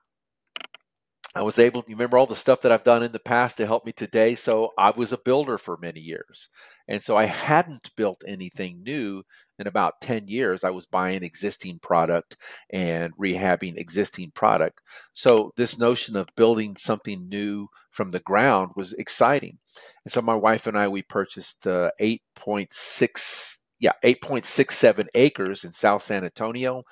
I 1.34 1.42
was 1.42 1.58
able, 1.58 1.84
you 1.88 1.94
remember 1.94 2.18
all 2.18 2.26
the 2.26 2.36
stuff 2.36 2.60
that 2.62 2.72
I've 2.72 2.84
done 2.84 3.02
in 3.02 3.12
the 3.12 3.18
past 3.18 3.56
to 3.56 3.66
help 3.66 3.86
me 3.86 3.92
today. 3.92 4.34
So 4.34 4.72
I 4.76 4.90
was 4.90 5.12
a 5.12 5.18
builder 5.18 5.56
for 5.56 5.78
many 5.80 6.00
years. 6.00 6.48
And 6.88 7.02
so 7.02 7.16
I 7.16 7.24
hadn't 7.24 7.90
built 7.96 8.22
anything 8.26 8.82
new 8.82 9.22
in 9.58 9.66
about 9.66 10.00
10 10.00 10.28
years. 10.28 10.64
I 10.64 10.70
was 10.70 10.86
buying 10.86 11.22
existing 11.22 11.78
product 11.78 12.36
and 12.70 13.16
rehabbing 13.16 13.76
existing 13.76 14.32
product. 14.32 14.80
So 15.12 15.52
this 15.56 15.78
notion 15.78 16.16
of 16.16 16.28
building 16.36 16.76
something 16.76 17.28
new 17.28 17.68
from 17.90 18.10
the 18.10 18.20
ground 18.20 18.72
was 18.76 18.92
exciting. 18.94 19.58
And 20.04 20.12
so 20.12 20.20
my 20.20 20.34
wife 20.34 20.66
and 20.66 20.76
I, 20.76 20.88
we 20.88 21.02
purchased 21.02 21.66
uh, 21.66 21.90
8.6, 22.00 23.56
yeah, 23.78 23.92
8.67 24.04 25.06
acres 25.14 25.64
in 25.64 25.72
South 25.72 26.02
San 26.02 26.24
Antonio 26.24 26.82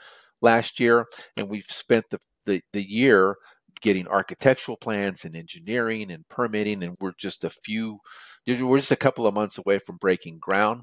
last 0.41 0.79
year. 0.79 1.07
And 1.37 1.49
we've 1.49 1.67
spent 1.67 2.07
the, 2.11 2.19
the, 2.47 2.63
the 2.73 2.83
year 2.83 3.37
getting 3.81 4.07
architectural 4.09 4.77
plans 4.77 5.25
and 5.25 5.35
engineering 5.37 6.11
and 6.11 6.29
permitting. 6.29 6.83
And 6.83 6.97
we're 7.01 7.13
just 7.19 7.45
a 7.45 7.51
few, 7.51 7.99
we're 8.47 8.79
just 8.79 8.91
a 8.91 8.97
couple 8.97 9.27
of 9.27 9.35
months 9.35 9.59
away 9.59 9.79
from 9.79 9.97
breaking 9.97 10.39
ground. 10.39 10.83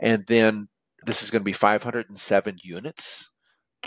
And 0.00 0.24
then 0.26 0.68
this 1.04 1.22
is 1.22 1.30
going 1.30 1.40
to 1.40 1.44
be 1.44 1.52
507 1.52 2.56
units, 2.62 3.30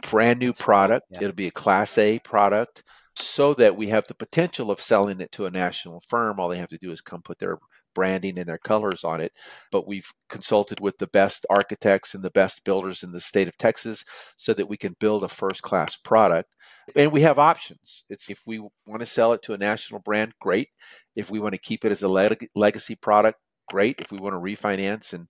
brand 0.10 0.40
new 0.40 0.54
product. 0.54 1.06
Yeah. 1.10 1.20
It'll 1.22 1.34
be 1.34 1.48
a 1.48 1.52
class 1.52 1.98
A 1.98 2.20
product 2.20 2.84
so 3.16 3.56
that 3.56 3.76
we 3.76 3.88
have 3.88 4.06
the 4.08 4.14
potential 4.14 4.70
of 4.70 4.80
selling 4.80 5.22
it 5.22 5.32
to 5.32 5.48
a 5.48 5.52
national 5.52 6.04
firm. 6.08 6.40
All 6.40 6.50
they 6.50 6.60
have 6.60 6.70
to 6.70 6.78
do 6.78 6.92
is 6.92 7.02
come 7.02 7.22
put 7.24 7.40
their 7.40 7.58
branding 7.96 8.38
and 8.38 8.48
their 8.48 8.60
colors 8.60 9.04
on 9.04 9.22
it. 9.22 9.32
But 9.72 9.88
we've 9.88 10.08
consulted 10.30 10.80
with 10.80 10.96
the 11.00 11.08
best 11.08 11.48
architects 11.50 12.14
and 12.14 12.24
the 12.24 12.30
best 12.30 12.64
builders 12.64 13.02
in 13.02 13.12
the 13.12 13.20
state 13.20 13.48
of 13.48 13.58
Texas 13.58 14.04
so 14.38 14.54
that 14.54 14.70
we 14.70 14.78
can 14.78 14.96
build 15.00 15.24
a 15.24 15.28
first 15.28 15.64
class 15.64 15.96
product. 15.96 16.48
And 16.96 17.12
we 17.12 17.22
have 17.22 17.40
options. 17.40 18.04
It's 18.10 18.30
if 18.30 18.42
we 18.46 18.60
want 18.60 19.00
to 19.02 19.06
sell 19.06 19.34
it 19.34 19.42
to 19.44 19.54
a 19.54 19.58
national 19.58 20.00
brand, 20.02 20.34
great. 20.40 20.70
If 21.16 21.30
we 21.30 21.40
want 21.40 21.54
to 21.54 21.60
keep 21.60 21.84
it 21.84 21.92
as 21.92 22.04
a 22.04 22.08
leg- 22.08 22.50
legacy 22.56 22.96
product, 22.96 23.40
great. 23.70 24.00
If 24.00 24.12
we 24.12 24.20
want 24.20 24.34
to 24.34 24.40
refinance 24.40 25.14
and 25.14 25.28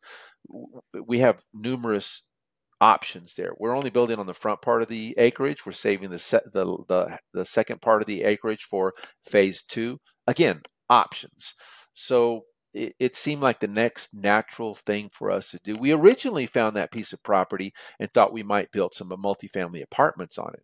we 1.05 1.19
have 1.19 1.41
numerous 1.53 2.29
options 2.79 3.33
there. 3.35 3.53
We're 3.57 3.75
only 3.75 3.89
building 3.89 4.19
on 4.19 4.27
the 4.27 4.33
front 4.33 4.61
part 4.61 4.81
of 4.81 4.87
the 4.87 5.15
acreage. 5.17 5.65
We're 5.65 5.71
saving 5.71 6.11
the 6.11 6.19
se- 6.19 6.41
the, 6.53 6.65
the 6.87 7.17
the 7.33 7.45
second 7.45 7.81
part 7.81 8.01
of 8.01 8.07
the 8.07 8.23
acreage 8.23 8.63
for 8.63 8.93
phase 9.25 9.63
two. 9.63 9.99
Again, 10.27 10.61
options. 10.89 11.53
So 11.93 12.43
it, 12.73 12.93
it, 12.99 13.15
seemed 13.15 13.41
like 13.41 13.59
the 13.59 13.67
next 13.67 14.09
natural 14.13 14.75
thing 14.75 15.09
for 15.11 15.31
us 15.31 15.49
to 15.51 15.59
do. 15.63 15.75
We 15.75 15.91
originally 15.91 16.45
found 16.45 16.75
that 16.75 16.91
piece 16.91 17.13
of 17.13 17.23
property 17.23 17.73
and 17.99 18.11
thought 18.11 18.33
we 18.33 18.43
might 18.43 18.71
build 18.71 18.93
some 18.93 19.09
multifamily 19.09 19.81
apartments 19.83 20.37
on 20.37 20.51
it. 20.53 20.63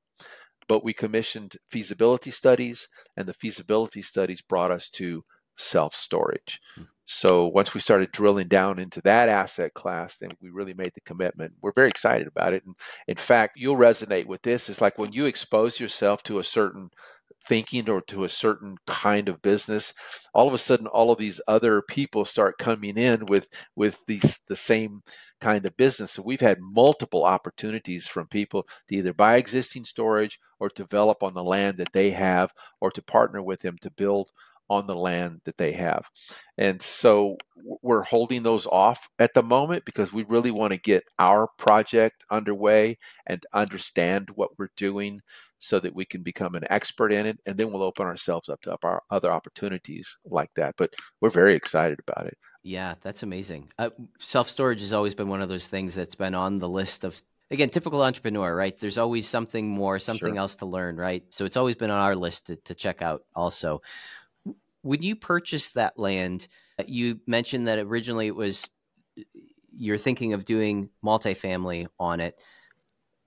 But 0.67 0.83
we 0.83 0.93
commissioned 0.93 1.57
feasibility 1.69 2.31
studies, 2.31 2.87
and 3.17 3.27
the 3.27 3.33
feasibility 3.33 4.01
studies 4.01 4.41
brought 4.41 4.71
us 4.71 4.89
to 4.91 5.23
self 5.57 5.93
storage. 5.95 6.59
Hmm. 6.75 6.83
So 7.05 7.47
once 7.47 7.73
we 7.73 7.81
started 7.81 8.11
drilling 8.11 8.47
down 8.47 8.79
into 8.79 9.01
that 9.01 9.27
asset 9.27 9.73
class, 9.73 10.17
then 10.17 10.31
we 10.41 10.49
really 10.49 10.73
made 10.73 10.93
the 10.95 11.01
commitment. 11.01 11.53
We're 11.61 11.73
very 11.73 11.89
excited 11.89 12.27
about 12.27 12.53
it. 12.53 12.63
And 12.65 12.75
in 13.07 13.17
fact, 13.17 13.57
you'll 13.57 13.75
resonate 13.75 14.25
with 14.25 14.41
this. 14.41 14.69
It's 14.69 14.79
like 14.79 14.97
when 14.97 15.11
you 15.11 15.25
expose 15.25 15.81
yourself 15.81 16.23
to 16.23 16.39
a 16.39 16.45
certain 16.45 16.91
thinking 17.45 17.89
or 17.89 18.01
to 18.01 18.23
a 18.23 18.29
certain 18.29 18.77
kind 18.87 19.27
of 19.27 19.41
business, 19.41 19.93
all 20.33 20.47
of 20.47 20.53
a 20.53 20.57
sudden 20.57 20.87
all 20.87 21.11
of 21.11 21.17
these 21.17 21.41
other 21.45 21.81
people 21.81 22.23
start 22.23 22.57
coming 22.57 22.97
in 22.97 23.25
with 23.25 23.47
with 23.75 23.99
these 24.07 24.39
the 24.47 24.55
same 24.55 25.01
kind 25.43 25.65
of 25.65 25.75
business. 25.75 26.13
So 26.13 26.23
we've 26.25 26.39
had 26.39 26.59
multiple 26.61 27.25
opportunities 27.25 28.07
from 28.07 28.27
people 28.27 28.63
to 28.87 28.95
either 28.95 29.13
buy 29.13 29.35
existing 29.35 29.83
storage 29.83 30.39
or 30.59 30.69
develop 30.69 31.21
on 31.21 31.33
the 31.33 31.43
land 31.43 31.77
that 31.77 31.91
they 31.91 32.11
have 32.11 32.51
or 32.79 32.89
to 32.91 33.01
partner 33.01 33.43
with 33.43 33.61
them 33.61 33.77
to 33.81 33.91
build 33.91 34.29
on 34.69 34.87
the 34.87 34.95
land 34.95 35.41
that 35.43 35.57
they 35.57 35.73
have. 35.73 36.09
And 36.57 36.81
so 36.81 37.35
we're 37.81 38.03
holding 38.03 38.41
those 38.41 38.65
off 38.67 39.09
at 39.19 39.33
the 39.33 39.43
moment 39.43 39.83
because 39.85 40.13
we 40.13 40.23
really 40.23 40.51
want 40.51 40.71
to 40.71 40.79
get 40.79 41.03
our 41.19 41.49
project 41.57 42.23
underway 42.31 42.97
and 43.27 43.45
understand 43.53 44.29
what 44.35 44.57
we're 44.57 44.71
doing 44.77 45.19
so 45.59 45.79
that 45.79 45.93
we 45.95 46.05
can 46.05 46.23
become 46.23 46.55
an 46.55 46.65
expert 46.69 47.11
in 47.11 47.25
it 47.25 47.37
and 47.45 47.57
then 47.57 47.71
we'll 47.71 47.83
open 47.83 48.05
ourselves 48.05 48.49
up 48.49 48.61
to 48.61 48.75
our 48.83 49.01
other 49.09 49.31
opportunities 49.31 50.17
like 50.25 50.49
that 50.55 50.75
but 50.77 50.89
we're 51.21 51.29
very 51.29 51.53
excited 51.55 51.97
about 52.05 52.27
it 52.27 52.37
yeah 52.63 52.95
that's 53.01 53.23
amazing 53.23 53.69
uh, 53.77 53.89
self-storage 54.19 54.81
has 54.81 54.93
always 54.93 55.13
been 55.13 55.27
one 55.27 55.41
of 55.41 55.49
those 55.49 55.65
things 55.65 55.93
that's 55.93 56.15
been 56.15 56.35
on 56.35 56.59
the 56.59 56.69
list 56.69 57.03
of 57.03 57.21
again 57.51 57.69
typical 57.69 58.01
entrepreneur 58.01 58.55
right 58.55 58.79
there's 58.79 58.97
always 58.97 59.27
something 59.27 59.67
more 59.69 59.99
something 59.99 60.33
sure. 60.33 60.39
else 60.39 60.55
to 60.55 60.65
learn 60.65 60.95
right 60.95 61.25
so 61.29 61.45
it's 61.45 61.57
always 61.57 61.75
been 61.75 61.91
on 61.91 61.99
our 61.99 62.15
list 62.15 62.47
to, 62.47 62.55
to 62.57 62.73
check 62.73 63.01
out 63.01 63.23
also 63.35 63.81
when 64.83 65.01
you 65.01 65.15
purchased 65.15 65.73
that 65.73 65.97
land, 65.97 66.47
uh, 66.77 66.83
you 66.87 67.19
mentioned 67.25 67.67
that 67.67 67.79
originally 67.79 68.27
it 68.27 68.35
was 68.35 68.69
you're 69.75 69.97
thinking 69.97 70.33
of 70.33 70.45
doing 70.45 70.89
multifamily 71.03 71.87
on 71.99 72.19
it. 72.19 72.39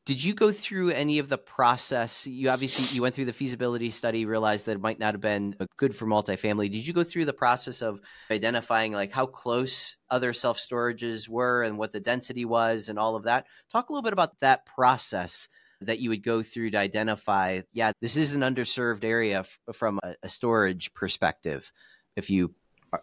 Did 0.06 0.22
you 0.22 0.34
go 0.34 0.52
through 0.52 0.90
any 0.90 1.18
of 1.18 1.28
the 1.28 1.36
process? 1.36 2.28
You 2.28 2.50
obviously 2.50 2.86
you 2.94 3.02
went 3.02 3.16
through 3.16 3.24
the 3.24 3.32
feasibility 3.32 3.90
study, 3.90 4.24
realized 4.24 4.66
that 4.66 4.76
it 4.76 4.80
might 4.80 5.00
not 5.00 5.14
have 5.14 5.20
been 5.20 5.56
good 5.76 5.96
for 5.96 6.06
multifamily. 6.06 6.70
Did 6.70 6.86
you 6.86 6.94
go 6.94 7.02
through 7.02 7.24
the 7.24 7.32
process 7.32 7.82
of 7.82 8.00
identifying 8.30 8.92
like 8.92 9.10
how 9.10 9.26
close 9.26 9.96
other 10.08 10.32
self 10.32 10.58
storages 10.58 11.28
were 11.28 11.64
and 11.64 11.76
what 11.76 11.92
the 11.92 11.98
density 11.98 12.44
was 12.44 12.88
and 12.88 13.00
all 13.00 13.16
of 13.16 13.24
that? 13.24 13.46
Talk 13.72 13.88
a 13.88 13.92
little 13.92 14.04
bit 14.04 14.12
about 14.12 14.38
that 14.38 14.64
process 14.64 15.48
that 15.80 15.98
you 15.98 16.10
would 16.10 16.22
go 16.22 16.40
through 16.40 16.70
to 16.70 16.78
identify, 16.78 17.62
yeah, 17.72 17.90
this 18.00 18.16
is 18.16 18.32
an 18.32 18.42
underserved 18.42 19.02
area 19.02 19.40
f- 19.40 19.58
from 19.72 19.98
a, 20.04 20.14
a 20.22 20.28
storage 20.28 20.94
perspective. 20.94 21.72
If 22.14 22.30
you, 22.30 22.54
uh, 22.92 22.98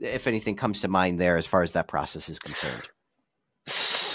if 0.00 0.28
anything 0.28 0.54
comes 0.54 0.82
to 0.82 0.88
mind 0.88 1.20
there 1.20 1.36
as 1.36 1.46
far 1.46 1.64
as 1.64 1.72
that 1.72 1.88
process 1.88 2.28
is 2.28 2.38
concerned. 2.38 2.88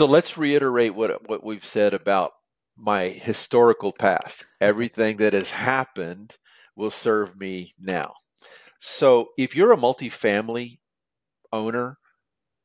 So 0.02 0.08
let's 0.08 0.36
reiterate 0.36 0.96
what 0.96 1.30
what 1.30 1.44
we've 1.44 1.64
said 1.64 1.94
about 1.94 2.32
my 2.76 3.10
historical 3.10 3.94
past. 3.94 4.48
Everything 4.60 5.18
that 5.18 5.34
has 5.34 5.52
happened 5.52 6.38
will 6.76 6.90
serve 6.90 7.40
me 7.40 7.76
now. 7.80 8.14
So 8.80 9.28
if 9.38 9.56
you're 9.56 9.74
a 9.74 9.78
multifamily 9.78 10.80
owner, 11.54 12.00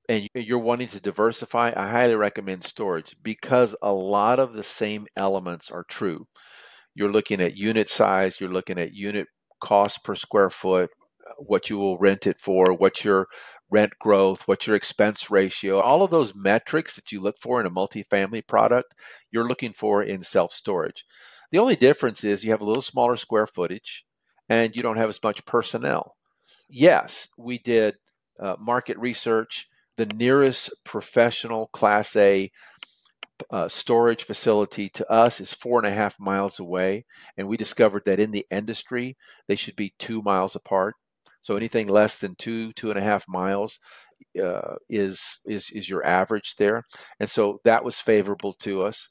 and 0.09 0.27
you're 0.35 0.59
wanting 0.59 0.89
to 0.89 0.99
diversify, 0.99 1.75
I 1.77 1.91
highly 1.91 2.15
recommend 2.15 2.65
storage 2.65 3.15
because 3.23 3.77
a 3.83 3.93
lot 3.93 4.39
of 4.39 4.55
the 4.55 4.65
same 4.65 5.07
elements 5.15 5.71
are 5.71 5.85
true. 5.91 6.25
You're 6.95 7.13
looking 7.13 7.43
at 7.43 7.55
unit 7.55 7.91
size, 7.91 8.41
you're 8.41 8.49
looking 8.49 8.79
at 8.79 8.95
unit 8.95 9.27
cost 9.61 10.03
per 10.05 10.15
square 10.15 10.49
foot, 10.49 10.89
uh, 11.29 11.35
what 11.37 11.69
you 11.69 11.77
will 11.77 11.99
rent 11.99 12.27
it 12.27 12.41
for, 12.41 12.73
what 12.73 13.05
your 13.05 13.27
rent 13.71 13.99
growth, 13.99 14.47
what's 14.47 14.67
your 14.67 14.77
expense 14.77 15.31
ratio, 15.31 15.81
all 15.81 16.03
of 16.03 16.11
those 16.11 16.35
metrics 16.35 16.95
that 16.95 17.11
you 17.11 17.21
look 17.21 17.39
for 17.39 17.61
in 17.61 17.67
a 17.67 17.71
multifamily 17.71 18.47
product, 18.47 18.95
you're 19.31 19.49
looking 19.49 19.73
for 19.73 20.03
in 20.03 20.23
self 20.23 20.53
storage. 20.53 21.05
The 21.51 21.59
only 21.59 21.77
difference 21.77 22.25
is 22.25 22.45
you 22.45 22.51
have 22.51 22.61
a 22.61 22.65
little 22.65 22.83
smaller 22.83 23.17
square 23.17 23.47
footage 23.47 24.05
and 24.49 24.75
you 24.75 24.83
don't 24.83 24.97
have 24.97 25.09
as 25.09 25.23
much 25.23 25.45
personnel. 25.47 26.17
Yes, 26.69 27.29
we 27.39 27.59
did 27.59 27.97
uh, 28.41 28.57
market 28.59 28.99
research. 28.99 29.69
The 29.97 30.07
nearest 30.07 30.71
professional 30.85 31.69
Class 31.69 32.15
A 32.17 32.51
uh, 33.51 33.69
storage 33.69 34.25
facility 34.25 34.89
to 34.91 35.11
us 35.11 35.41
is 35.41 35.53
four 35.53 35.79
and 35.79 35.87
a 35.87 35.97
half 35.97 36.19
miles 36.19 36.59
away. 36.59 37.05
And 37.37 37.49
we 37.49 37.57
discovered 37.57 38.03
that 38.07 38.21
in 38.21 38.31
the 38.31 38.47
industry, 38.51 39.17
they 39.47 39.57
should 39.57 39.77
be 39.77 39.95
two 39.99 40.23
miles 40.23 40.57
apart. 40.57 40.95
So 41.47 41.55
anything 41.57 41.87
less 41.87 42.19
than 42.19 42.35
two, 42.35 42.73
two 42.73 42.91
and 42.91 42.99
a 42.99 43.03
half 43.03 43.25
miles 43.29 43.79
uh, 44.43 44.75
is 44.89 45.21
is 45.47 45.71
is 45.71 45.89
your 45.89 46.05
average 46.05 46.57
there, 46.59 46.83
and 47.21 47.31
so 47.31 47.61
that 47.63 47.85
was 47.85 48.01
favorable 48.01 48.53
to 48.55 48.83
us. 48.83 49.09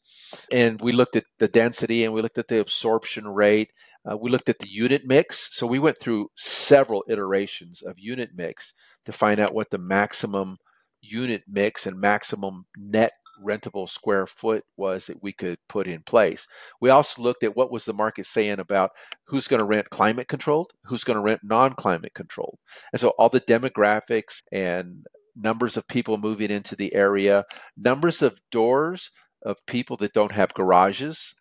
And 0.52 0.82
we 0.82 0.92
looked 0.92 1.16
at 1.16 1.24
the 1.40 1.48
density, 1.48 2.04
and 2.04 2.14
we 2.14 2.22
looked 2.22 2.38
at 2.38 2.50
the 2.50 2.60
absorption 2.60 3.26
rate. 3.30 3.70
Uh, 4.06 4.18
we 4.18 4.30
looked 4.30 4.50
at 4.50 4.60
the 4.60 4.68
unit 4.68 5.04
mix. 5.06 5.48
So 5.58 5.66
we 5.66 5.80
went 5.80 5.98
through 5.98 6.28
several 6.36 7.06
iterations 7.08 7.82
of 7.82 7.96
unit 7.98 8.32
mix 8.36 8.74
to 9.06 9.14
find 9.14 9.40
out 9.40 9.54
what 9.54 9.70
the 9.70 9.78
maximum 9.78 10.58
unit 11.02 11.44
mix 11.48 11.86
and 11.88 11.98
maximum 11.98 12.66
net 12.78 13.14
rentable 13.44 13.88
square 13.90 14.28
foot 14.28 14.64
was 14.78 15.08
that 15.08 15.22
we 15.22 15.32
could 15.34 15.58
put 15.68 15.88
in 15.88 16.02
place. 16.04 16.48
We 16.82 16.90
also 16.90 17.22
looked 17.22 17.44
at 17.44 17.56
what 17.56 17.72
was 17.72 17.86
the 17.86 17.94
market 17.94 18.26
saying 18.26 18.60
about 18.60 18.92
who's 19.26 19.48
going 19.48 19.60
to 19.60 19.66
rent 19.66 19.90
climate 19.90 20.28
controlled, 20.28 20.72
who's 20.84 21.04
going 21.04 21.16
to 21.16 21.22
rent 21.22 21.42
non-climate 21.44 22.14
controlled. 22.14 22.60
And 22.92 23.00
so 23.00 23.10
all 23.18 23.30
the 23.30 23.42
demographics 23.42 24.42
and 24.52 25.06
numbers 25.36 25.78
of 25.78 25.88
people 25.88 26.18
moving 26.18 26.52
into 26.52 26.76
the 26.76 26.94
area, 26.96 27.46
numbers 27.78 28.22
of 28.22 28.40
doors 28.52 29.10
of 29.44 29.58
people 29.66 29.98
that 29.98 30.14
don't 30.14 30.32
have 30.32 30.54
garages. 30.54 31.34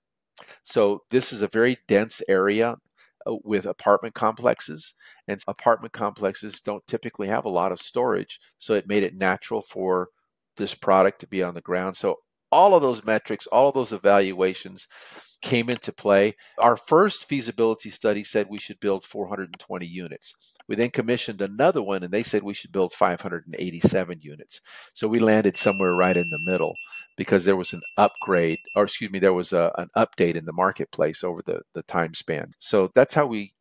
So 0.64 1.02
this 1.10 1.32
is 1.32 1.42
a 1.42 1.48
very 1.48 1.78
dense 1.88 2.20
area 2.28 2.76
uh, 3.26 3.36
with 3.44 3.64
apartment 3.66 4.14
complexes 4.14 4.94
and 5.28 5.42
apartment 5.48 5.92
complexes 5.92 6.60
don't 6.60 6.86
typically 6.86 7.28
have 7.28 7.44
a 7.44 7.50
lot 7.50 7.72
of 7.72 7.80
storage 7.80 8.38
so 8.58 8.74
it 8.74 8.86
made 8.86 9.02
it 9.02 9.16
natural 9.16 9.62
for 9.62 10.08
this 10.56 10.74
product 10.74 11.20
to 11.20 11.26
be 11.26 11.42
on 11.42 11.54
the 11.54 11.60
ground. 11.60 11.96
So 11.96 12.18
all 12.50 12.74
of 12.74 12.82
those 12.82 13.04
metrics, 13.04 13.46
all 13.48 13.68
of 13.68 13.74
those 13.74 13.92
evaluations 13.92 14.86
came 15.42 15.68
into 15.68 15.92
play. 15.92 16.36
Our 16.58 16.76
first 16.76 17.24
feasibility 17.24 17.90
study 17.90 18.24
said 18.24 18.46
we 18.48 18.58
should 18.58 18.80
build 18.80 19.04
420 19.04 19.86
units. 19.86 20.34
We 20.66 20.76
then 20.76 20.90
commissioned 20.90 21.42
another 21.42 21.82
one 21.82 22.02
and 22.02 22.12
they 22.12 22.22
said 22.22 22.42
we 22.42 22.54
should 22.54 22.72
build 22.72 22.94
587 22.94 24.20
units. 24.22 24.60
So 24.94 25.08
we 25.08 25.18
landed 25.18 25.56
somewhere 25.58 25.94
right 25.94 26.16
in 26.16 26.30
the 26.30 26.38
middle 26.38 26.74
because 27.16 27.44
there 27.44 27.56
was 27.56 27.72
an 27.72 27.82
upgrade, 27.96 28.58
or 28.74 28.84
excuse 28.84 29.10
me, 29.10 29.18
there 29.18 29.34
was 29.34 29.52
a, 29.52 29.72
an 29.76 29.90
update 29.96 30.36
in 30.36 30.46
the 30.46 30.52
marketplace 30.52 31.22
over 31.22 31.42
the, 31.42 31.60
the 31.74 31.82
time 31.82 32.14
span. 32.14 32.54
So 32.58 32.88
that's 32.94 33.14
how 33.14 33.26
we 33.26 33.54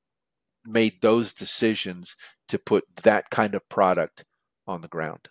made 0.66 1.02
those 1.02 1.34
decisions 1.34 2.16
to 2.48 2.58
put 2.58 2.86
that 3.04 3.30
kind 3.30 3.54
of 3.54 3.68
product 3.68 4.24
on 4.66 4.82
the 4.82 4.88
ground. 4.88 5.30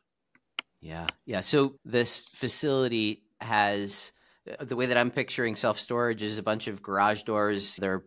Yeah. 0.82 1.06
Yeah. 1.24 1.40
So 1.40 1.76
this 1.84 2.26
facility 2.34 3.22
has 3.40 4.12
uh, 4.50 4.64
the 4.64 4.76
way 4.76 4.86
that 4.86 4.98
I'm 4.98 5.10
picturing 5.10 5.56
self 5.56 5.78
storage 5.78 6.22
is 6.22 6.36
a 6.36 6.42
bunch 6.42 6.66
of 6.66 6.82
garage 6.82 7.22
doors. 7.22 7.76
They're 7.76 8.04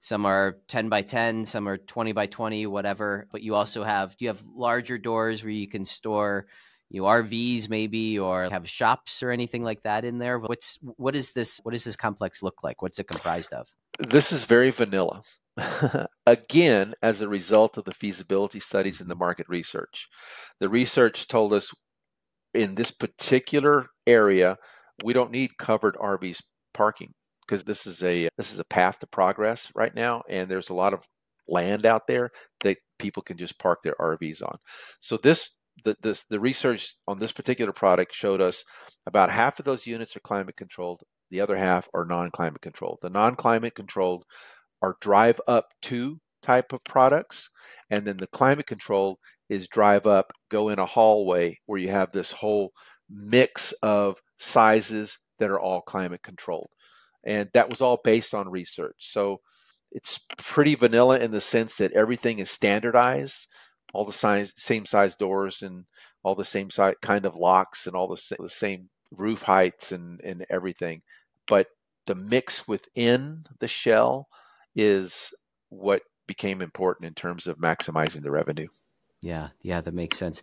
some 0.00 0.24
are 0.24 0.58
10 0.68 0.88
by 0.88 1.02
10, 1.02 1.46
some 1.46 1.68
are 1.68 1.78
20 1.78 2.12
by 2.12 2.26
20, 2.26 2.66
whatever. 2.66 3.26
But 3.32 3.42
you 3.42 3.56
also 3.56 3.82
have, 3.82 4.16
do 4.16 4.24
you 4.24 4.28
have 4.28 4.42
larger 4.54 4.98
doors 4.98 5.42
where 5.42 5.50
you 5.50 5.66
can 5.66 5.84
store 5.84 6.46
you 6.90 7.02
RVs 7.02 7.68
maybe 7.68 8.16
or 8.16 8.48
have 8.48 8.68
shops 8.68 9.20
or 9.22 9.32
anything 9.32 9.64
like 9.64 9.82
that 9.82 10.04
in 10.04 10.18
there? 10.18 10.38
What's, 10.38 10.78
what 10.80 11.16
is 11.16 11.32
this, 11.32 11.58
what 11.64 11.72
does 11.72 11.82
this 11.82 11.96
complex 11.96 12.40
look 12.40 12.62
like? 12.62 12.82
What's 12.82 13.00
it 13.00 13.08
comprised 13.08 13.52
of? 13.52 13.66
This 13.98 14.30
is 14.30 14.44
very 14.44 14.70
vanilla. 14.70 15.22
Again, 16.26 16.94
as 17.02 17.20
a 17.20 17.28
result 17.28 17.76
of 17.76 17.84
the 17.84 17.94
feasibility 17.94 18.60
studies 18.60 19.00
and 19.00 19.10
the 19.10 19.16
market 19.16 19.48
research. 19.48 20.08
The 20.60 20.68
research 20.68 21.26
told 21.26 21.52
us 21.52 21.72
in 22.56 22.74
this 22.74 22.90
particular 22.90 23.86
area, 24.06 24.56
we 25.04 25.12
don't 25.12 25.30
need 25.30 25.58
covered 25.58 25.96
RVs 25.96 26.42
parking 26.74 27.12
because 27.46 27.64
this 27.64 27.86
is 27.86 28.02
a 28.02 28.28
this 28.36 28.52
is 28.52 28.58
a 28.58 28.64
path 28.64 28.98
to 29.00 29.06
progress 29.06 29.70
right 29.74 29.94
now, 29.94 30.22
and 30.28 30.50
there's 30.50 30.70
a 30.70 30.74
lot 30.74 30.94
of 30.94 31.04
land 31.48 31.86
out 31.86 32.06
there 32.08 32.30
that 32.60 32.78
people 32.98 33.22
can 33.22 33.36
just 33.36 33.58
park 33.58 33.80
their 33.82 33.94
RVs 34.00 34.42
on. 34.42 34.56
So 35.00 35.16
this 35.16 35.48
the 35.84 35.96
this 36.02 36.24
the 36.30 36.40
research 36.40 36.94
on 37.06 37.18
this 37.18 37.32
particular 37.32 37.72
product 37.72 38.14
showed 38.14 38.40
us 38.40 38.64
about 39.06 39.30
half 39.30 39.58
of 39.58 39.64
those 39.64 39.86
units 39.86 40.16
are 40.16 40.20
climate 40.20 40.56
controlled, 40.56 41.02
the 41.30 41.40
other 41.40 41.56
half 41.56 41.88
are 41.94 42.04
non-climate 42.04 42.62
controlled. 42.62 42.98
The 43.02 43.10
non-climate 43.10 43.74
controlled 43.74 44.24
are 44.82 44.96
drive 45.00 45.40
up 45.46 45.68
to 45.82 46.18
type 46.42 46.72
of 46.72 46.84
products, 46.84 47.50
and 47.90 48.06
then 48.06 48.16
the 48.16 48.26
climate 48.26 48.66
controlled 48.66 49.18
is 49.48 49.68
drive 49.68 50.06
up, 50.06 50.32
go 50.50 50.68
in 50.68 50.78
a 50.78 50.86
hallway 50.86 51.58
where 51.66 51.78
you 51.78 51.90
have 51.90 52.12
this 52.12 52.32
whole 52.32 52.72
mix 53.08 53.72
of 53.82 54.20
sizes 54.38 55.18
that 55.38 55.50
are 55.50 55.60
all 55.60 55.80
climate 55.80 56.22
controlled. 56.22 56.70
And 57.24 57.48
that 57.54 57.70
was 57.70 57.80
all 57.80 58.00
based 58.02 58.34
on 58.34 58.48
research. 58.48 58.96
So 58.98 59.40
it's 59.92 60.26
pretty 60.38 60.74
vanilla 60.74 61.18
in 61.18 61.30
the 61.30 61.40
sense 61.40 61.76
that 61.76 61.92
everything 61.92 62.38
is 62.38 62.50
standardized, 62.50 63.46
all 63.92 64.04
the 64.04 64.12
size, 64.12 64.52
same 64.56 64.86
size 64.86 65.16
doors 65.16 65.62
and 65.62 65.84
all 66.22 66.34
the 66.34 66.44
same 66.44 66.70
size 66.70 66.94
kind 67.02 67.24
of 67.24 67.36
locks 67.36 67.86
and 67.86 67.94
all 67.94 68.08
the, 68.08 68.36
the 68.38 68.48
same 68.48 68.88
roof 69.10 69.42
heights 69.42 69.92
and, 69.92 70.20
and 70.22 70.44
everything. 70.50 71.02
But 71.46 71.68
the 72.06 72.14
mix 72.14 72.66
within 72.66 73.44
the 73.60 73.68
shell 73.68 74.28
is 74.74 75.32
what 75.68 76.02
became 76.26 76.60
important 76.60 77.06
in 77.06 77.14
terms 77.14 77.46
of 77.46 77.58
maximizing 77.58 78.22
the 78.22 78.30
revenue. 78.30 78.68
Yeah, 79.26 79.48
yeah, 79.60 79.80
that 79.80 79.92
makes 79.92 80.16
sense. 80.18 80.40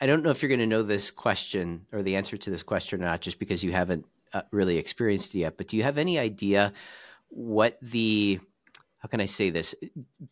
I 0.00 0.06
don't 0.06 0.22
know 0.22 0.30
if 0.30 0.40
you're 0.40 0.48
going 0.48 0.58
to 0.60 0.66
know 0.66 0.82
this 0.82 1.10
question 1.10 1.84
or 1.92 2.02
the 2.02 2.16
answer 2.16 2.38
to 2.38 2.50
this 2.50 2.62
question 2.62 3.02
or 3.02 3.04
not, 3.04 3.20
just 3.20 3.38
because 3.38 3.62
you 3.62 3.72
haven't 3.72 4.06
uh, 4.32 4.40
really 4.50 4.78
experienced 4.78 5.34
it 5.34 5.40
yet. 5.40 5.58
But 5.58 5.68
do 5.68 5.76
you 5.76 5.82
have 5.82 5.98
any 5.98 6.18
idea 6.18 6.72
what 7.28 7.76
the 7.82 8.40
how 9.00 9.08
can 9.08 9.20
I 9.20 9.26
say 9.26 9.50
this? 9.50 9.74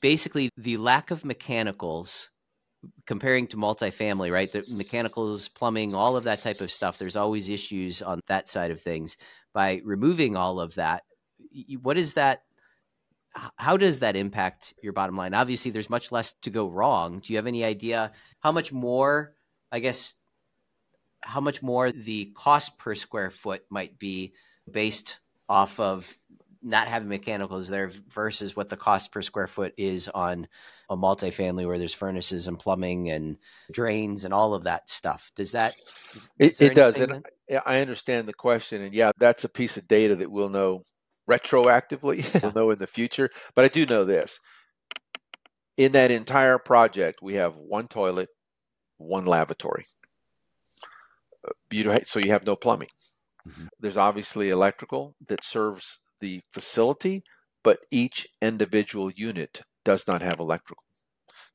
Basically, 0.00 0.48
the 0.56 0.78
lack 0.78 1.10
of 1.10 1.26
mechanicals 1.26 2.30
comparing 3.04 3.46
to 3.48 3.58
multifamily, 3.58 4.32
right? 4.32 4.50
The 4.50 4.64
mechanicals, 4.66 5.48
plumbing, 5.48 5.94
all 5.94 6.16
of 6.16 6.24
that 6.24 6.40
type 6.40 6.62
of 6.62 6.70
stuff. 6.70 6.96
There's 6.96 7.16
always 7.16 7.50
issues 7.50 8.00
on 8.00 8.20
that 8.28 8.48
side 8.48 8.70
of 8.70 8.80
things. 8.80 9.18
By 9.52 9.82
removing 9.84 10.36
all 10.36 10.58
of 10.58 10.76
that, 10.76 11.02
what 11.82 11.98
is 11.98 12.14
that 12.14 12.44
how 13.57 13.77
does 13.77 14.01
that 14.01 14.16
impact 14.16 14.75
your 14.83 14.93
bottom 14.93 15.16
line? 15.16 15.35
Obviously, 15.35 15.71
there's 15.71 15.90
much 15.90 16.11
less 16.11 16.35
to 16.43 16.51
go 16.51 16.69
wrong. 16.69 17.21
Do 17.21 17.33
you 17.33 17.37
have 17.37 17.47
any 17.47 17.64
idea 17.64 18.12
how 18.40 18.53
much 18.53 18.73
more, 18.73 19.35
I 19.71 19.79
guess, 19.79 20.14
how 21.23 21.40
much 21.40 21.62
more 21.62 21.93
the 21.93 22.33
cost 22.35 22.79
per 22.79 22.95
square 22.95 23.31
foot 23.31 23.62
might 23.71 23.99
be 23.99 24.33
based 24.71 25.19
off 25.49 25.79
of 25.79 26.12
not 26.62 26.88
having 26.88 27.09
mechanicals 27.09 27.69
there 27.69 27.90
versus 28.09 28.55
what 28.55 28.69
the 28.69 28.77
cost 28.77 29.12
per 29.12 29.23
square 29.23 29.47
foot 29.47 29.73
is 29.77 30.09
on 30.09 30.47
a 30.90 30.97
multifamily 30.97 31.66
where 31.66 31.79
there's 31.79 31.95
furnaces 31.95 32.49
and 32.49 32.59
plumbing 32.59 33.11
and 33.11 33.38
drains 33.73 34.25
and 34.25 34.35
all 34.35 34.55
of 34.55 34.64
that 34.64 34.90
stuff. 34.90 35.31
Does 35.37 35.53
that? 35.53 35.75
Is, 36.38 36.61
it, 36.61 36.73
it 36.73 36.75
does. 36.75 36.97
And 36.97 37.25
I 37.64 37.81
understand 37.81 38.29
the 38.29 38.35
question. 38.35 38.83
And 38.83 38.93
yeah, 38.93 39.12
that's 39.19 39.45
a 39.45 39.49
piece 39.49 39.77
of 39.77 39.88
data 39.88 40.16
that 40.16 40.31
we'll 40.31 40.49
know 40.49 40.85
retroactively. 41.31 42.25
we'll 42.43 42.53
know 42.53 42.71
in 42.71 42.79
the 42.79 42.87
future. 42.87 43.31
But 43.55 43.64
I 43.64 43.69
do 43.69 43.87
know 43.87 44.05
this. 44.05 44.38
In 45.77 45.93
that 45.93 46.11
entire 46.11 46.59
project, 46.59 47.21
we 47.23 47.35
have 47.35 47.55
one 47.57 47.88
toilet, 47.88 48.29
one 48.99 49.25
lavatory. 49.25 49.87
Uh, 51.47 51.53
you 51.71 51.99
so 52.07 52.19
you 52.19 52.33
have 52.33 52.45
no 52.45 52.57
plumbing. 52.57 52.88
Mm-hmm. 53.49 53.66
There's 53.79 53.97
obviously 53.97 54.51
electrical 54.51 55.14
that 55.29 55.45
serves 55.45 56.01
the 56.21 56.43
facility, 56.53 57.23
but 57.62 57.79
each 57.90 58.27
individual 58.43 59.11
unit 59.11 59.62
does 59.85 60.07
not 60.07 60.21
have 60.21 60.38
electrical. 60.38 60.83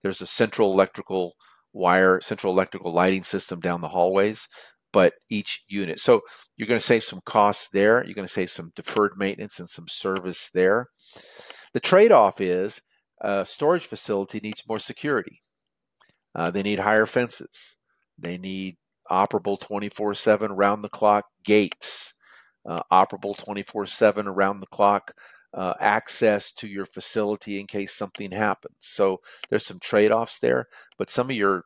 There's 0.01 0.21
a 0.21 0.27
central 0.27 0.71
electrical 0.71 1.33
wire, 1.73 2.19
central 2.21 2.53
electrical 2.53 2.93
lighting 2.93 3.23
system 3.23 3.59
down 3.59 3.81
the 3.81 3.89
hallways, 3.89 4.47
but 4.95 5.11
each 5.29 5.65
unit. 5.67 5.99
So 5.99 6.21
you're 6.55 6.69
going 6.69 6.79
to 6.79 6.85
save 6.85 7.03
some 7.03 7.19
costs 7.25 7.67
there. 7.73 8.01
You're 8.05 8.15
going 8.15 8.27
to 8.27 8.33
save 8.33 8.49
some 8.49 8.71
deferred 8.77 9.11
maintenance 9.17 9.59
and 9.59 9.69
some 9.69 9.89
service 9.89 10.49
there. 10.53 10.87
The 11.73 11.81
trade 11.81 12.13
off 12.13 12.39
is 12.39 12.79
a 13.19 13.45
storage 13.45 13.85
facility 13.87 14.39
needs 14.39 14.63
more 14.69 14.79
security. 14.79 15.41
Uh, 16.33 16.49
they 16.49 16.63
need 16.63 16.79
higher 16.79 17.05
fences. 17.05 17.75
They 18.17 18.37
need 18.37 18.77
operable 19.11 19.59
24 19.59 20.15
7 20.15 20.53
round 20.53 20.81
the 20.81 20.89
clock 20.89 21.25
gates, 21.43 22.13
uh, 22.65 22.83
operable 22.89 23.37
24 23.37 23.87
7 23.87 24.27
around 24.27 24.61
the 24.61 24.67
clock 24.67 25.11
uh, 25.53 25.73
access 25.81 26.53
to 26.53 26.69
your 26.69 26.85
facility 26.85 27.59
in 27.59 27.67
case 27.67 27.93
something 27.93 28.31
happens. 28.31 28.77
So 28.79 29.19
there's 29.49 29.65
some 29.65 29.79
trade 29.79 30.13
offs 30.13 30.39
there, 30.39 30.67
but 30.97 31.09
some 31.09 31.29
of 31.29 31.35
your 31.35 31.65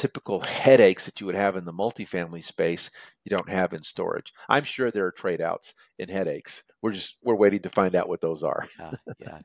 typical 0.00 0.40
headaches 0.40 1.04
that 1.04 1.20
you 1.20 1.26
would 1.26 1.34
have 1.34 1.56
in 1.56 1.66
the 1.66 1.72
multifamily 1.74 2.42
space 2.42 2.90
you 3.22 3.36
don't 3.36 3.50
have 3.50 3.74
in 3.74 3.82
storage. 3.82 4.32
I'm 4.48 4.64
sure 4.64 4.90
there 4.90 5.04
are 5.04 5.12
trade 5.12 5.42
outs 5.42 5.74
in 5.98 6.08
headaches. 6.08 6.62
We're 6.80 6.92
just 6.92 7.18
we're 7.22 7.34
waiting 7.34 7.60
to 7.60 7.68
find 7.68 7.94
out 7.94 8.08
what 8.08 8.22
those 8.22 8.42
are. 8.42 8.66
yeah, 8.78 8.92
yeah. 9.18 9.38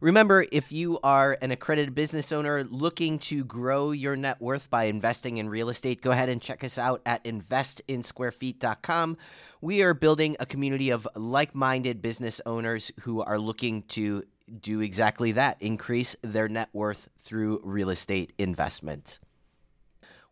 Remember, 0.00 0.46
if 0.50 0.72
you 0.72 0.98
are 1.02 1.36
an 1.42 1.50
accredited 1.50 1.94
business 1.94 2.32
owner 2.32 2.64
looking 2.64 3.18
to 3.18 3.44
grow 3.44 3.90
your 3.90 4.16
net 4.16 4.40
worth 4.40 4.70
by 4.70 4.84
investing 4.84 5.36
in 5.36 5.50
real 5.50 5.68
estate, 5.68 6.00
go 6.00 6.10
ahead 6.10 6.30
and 6.30 6.40
check 6.40 6.64
us 6.64 6.78
out 6.78 7.02
at 7.04 7.22
investinsquarefeet.com. 7.24 9.18
We 9.60 9.82
are 9.82 9.92
building 9.92 10.36
a 10.40 10.46
community 10.46 10.88
of 10.88 11.06
like 11.14 11.54
minded 11.54 12.00
business 12.00 12.40
owners 12.46 12.90
who 13.00 13.20
are 13.20 13.38
looking 13.38 13.82
to 13.88 14.24
do 14.58 14.80
exactly 14.80 15.32
that 15.32 15.58
increase 15.60 16.16
their 16.22 16.48
net 16.48 16.70
worth 16.72 17.10
through 17.22 17.60
real 17.62 17.90
estate 17.90 18.32
investment. 18.38 19.18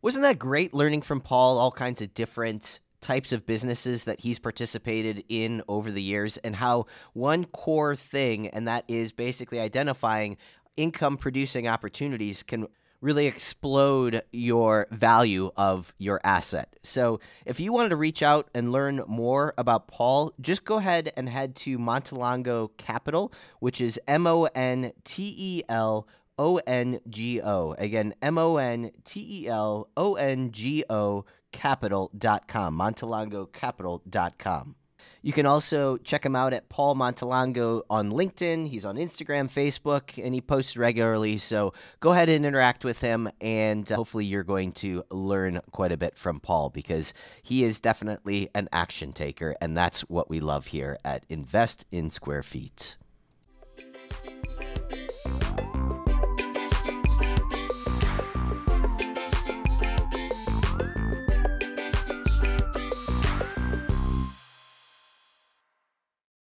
Wasn't 0.01 0.23
that 0.23 0.39
great 0.39 0.73
learning 0.73 1.03
from 1.03 1.21
Paul 1.21 1.59
all 1.59 1.73
kinds 1.73 2.01
of 2.01 2.15
different 2.15 2.79
types 3.01 3.33
of 3.33 3.47
businesses 3.47 4.05
that 4.05 4.21
he's 4.21 4.39
participated 4.39 5.25
in 5.29 5.63
over 5.69 5.91
the 5.91 6.03
years 6.03 6.37
and 6.39 6.55
how 6.55 6.87
one 7.15 7.45
core 7.45 7.97
thing, 7.97 8.47
and 8.49 8.69
that 8.69 8.85
is 8.87 9.11
basically 9.11 9.59
identifying 9.59 10.37
income 10.77 11.17
producing 11.17 11.67
opportunities, 11.67 12.45
can 12.45 12.69
really 13.01 13.27
explode 13.27 14.23
your 14.33 14.87
value 14.91 15.51
of 15.57 15.93
your 15.99 16.21
asset. 16.23 16.77
So, 16.83 17.21
if 17.45 17.59
you 17.61 17.73
wanted 17.73 17.91
to 17.91 17.97
reach 17.97 18.23
out 18.23 18.51
and 18.55 18.73
learn 18.73 19.03
more 19.07 19.55
about 19.59 19.89
Paul, 19.89 20.33
just 20.41 20.65
go 20.65 20.77
ahead 20.79 21.13
and 21.17 21.29
head 21.29 21.55
to 21.57 21.79
Montelongo 21.79 22.71
Capital, 22.77 23.33
which 23.61 23.81
is 23.81 24.01
M 24.07 24.27
O 24.27 24.45
N 24.55 24.93
T 25.05 25.35
E 25.37 25.63
L 25.69 26.07
O 26.39 26.61
N 26.67 27.01
G 27.09 27.41
O. 27.43 27.75
Again, 27.79 28.15
M 28.23 28.39
O 28.39 28.57
N 28.57 28.91
T 29.05 29.45
E 29.45 29.49
L 29.49 29.89
O 29.97 30.15
N 30.15 30.51
G 30.53 30.85
O 30.89 31.25
capital.com, 31.53 32.79
montelongocapital.com. 32.79 34.75
You 35.21 35.33
can 35.33 35.47
also 35.47 35.97
check 35.99 36.25
him 36.25 36.37
out 36.37 36.53
at 36.53 36.69
Paul 36.69 36.95
Montelongo 36.95 37.83
on 37.91 38.13
LinkedIn. 38.13 38.69
He's 38.69 38.85
on 38.85 38.97
Instagram, 38.97 39.51
Facebook, 39.51 40.23
and 40.25 40.33
he 40.33 40.41
posts 40.41 40.77
regularly. 40.77 41.39
So 41.39 41.75
go 42.01 42.13
ahead 42.13 42.29
and 42.29 42.47
interact 42.47 42.85
with 42.85 43.01
him, 43.01 43.29
and 43.41 43.91
uh, 43.91 43.97
hopefully, 43.97 44.25
you're 44.25 44.45
going 44.45 44.73
to 44.73 45.05
learn 45.11 45.61
quite 45.73 45.93
a 45.93 45.97
bit 45.97 46.17
from 46.17 46.41
Paul 46.41 46.71
because 46.71 47.15
he 47.43 47.65
is 47.65 47.81
definitely 47.81 48.49
an 48.55 48.69
action 48.73 49.13
taker, 49.13 49.57
and 49.61 49.77
that's 49.77 50.03
what 50.03 50.31
we 50.31 50.41
love 50.41 50.69
here 50.69 50.99
at 51.05 51.25
Invest 51.29 51.85
in 51.91 52.11
Square 52.11 52.45
Feet. 52.45 52.97